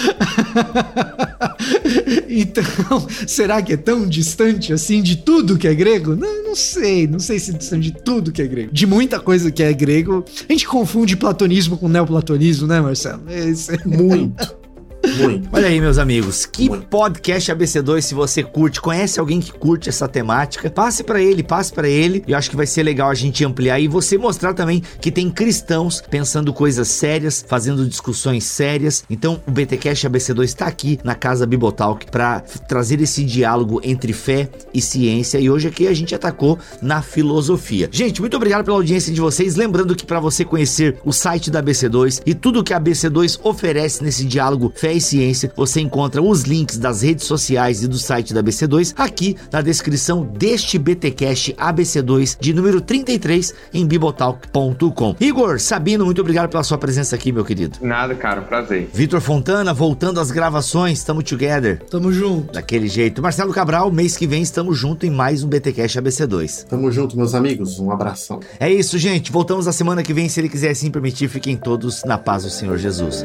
[2.28, 6.14] então, será que é tão distante assim de tudo que é grego?
[6.14, 8.72] Não, não sei, não sei se é distante de tudo que é grego.
[8.72, 13.22] De muita coisa que é grego, a gente confunde platonismo com neoplatonismo, né, Marcelo?
[13.28, 13.74] Esse...
[13.74, 14.66] É Muito.
[15.07, 15.48] Muito.
[15.52, 16.86] Olha aí, meus amigos, que Muito.
[16.88, 21.72] podcast ABC2 se você curte, conhece alguém que curte essa temática, passe para ele, passe
[21.72, 22.24] para ele.
[22.26, 25.30] Eu acho que vai ser legal a gente ampliar e você mostrar também que tem
[25.30, 29.04] cristãos pensando coisas sérias, fazendo discussões sérias.
[29.09, 34.48] Então, o BTcast ABC2 está aqui na casa Bibotalk para trazer esse diálogo entre fé
[34.72, 37.88] e ciência e hoje aqui a gente atacou na filosofia.
[37.92, 39.57] Gente, muito obrigado pela audiência de vocês.
[39.57, 44.02] Lembrando que para você conhecer o site da ABC2 e tudo que a ABC2 oferece
[44.02, 48.32] nesse diálogo fé e ciência, você encontra os links das redes sociais e do site
[48.32, 55.16] da ABC2 aqui na descrição deste BTcast ABC2 de número 33 em bibotalk.com.
[55.20, 57.78] Igor, Sabino, muito obrigado pela sua presença aqui, meu querido.
[57.80, 58.88] Nada, cara, prazer.
[58.92, 61.82] Vitor Fontana, voltando às gravações, tamo together.
[61.90, 62.53] Tamo junto.
[62.53, 63.22] Daquele jeito.
[63.22, 66.64] Marcelo Cabral, mês que vem estamos junto em mais um BTcast ABC2.
[66.64, 67.78] Tamo junto, meus amigos.
[67.78, 68.40] Um abração.
[68.59, 69.32] É isso, gente.
[69.32, 71.28] Voltamos na semana que vem, se ele quiser assim permitir.
[71.28, 73.24] Fiquem todos na paz do Senhor Jesus.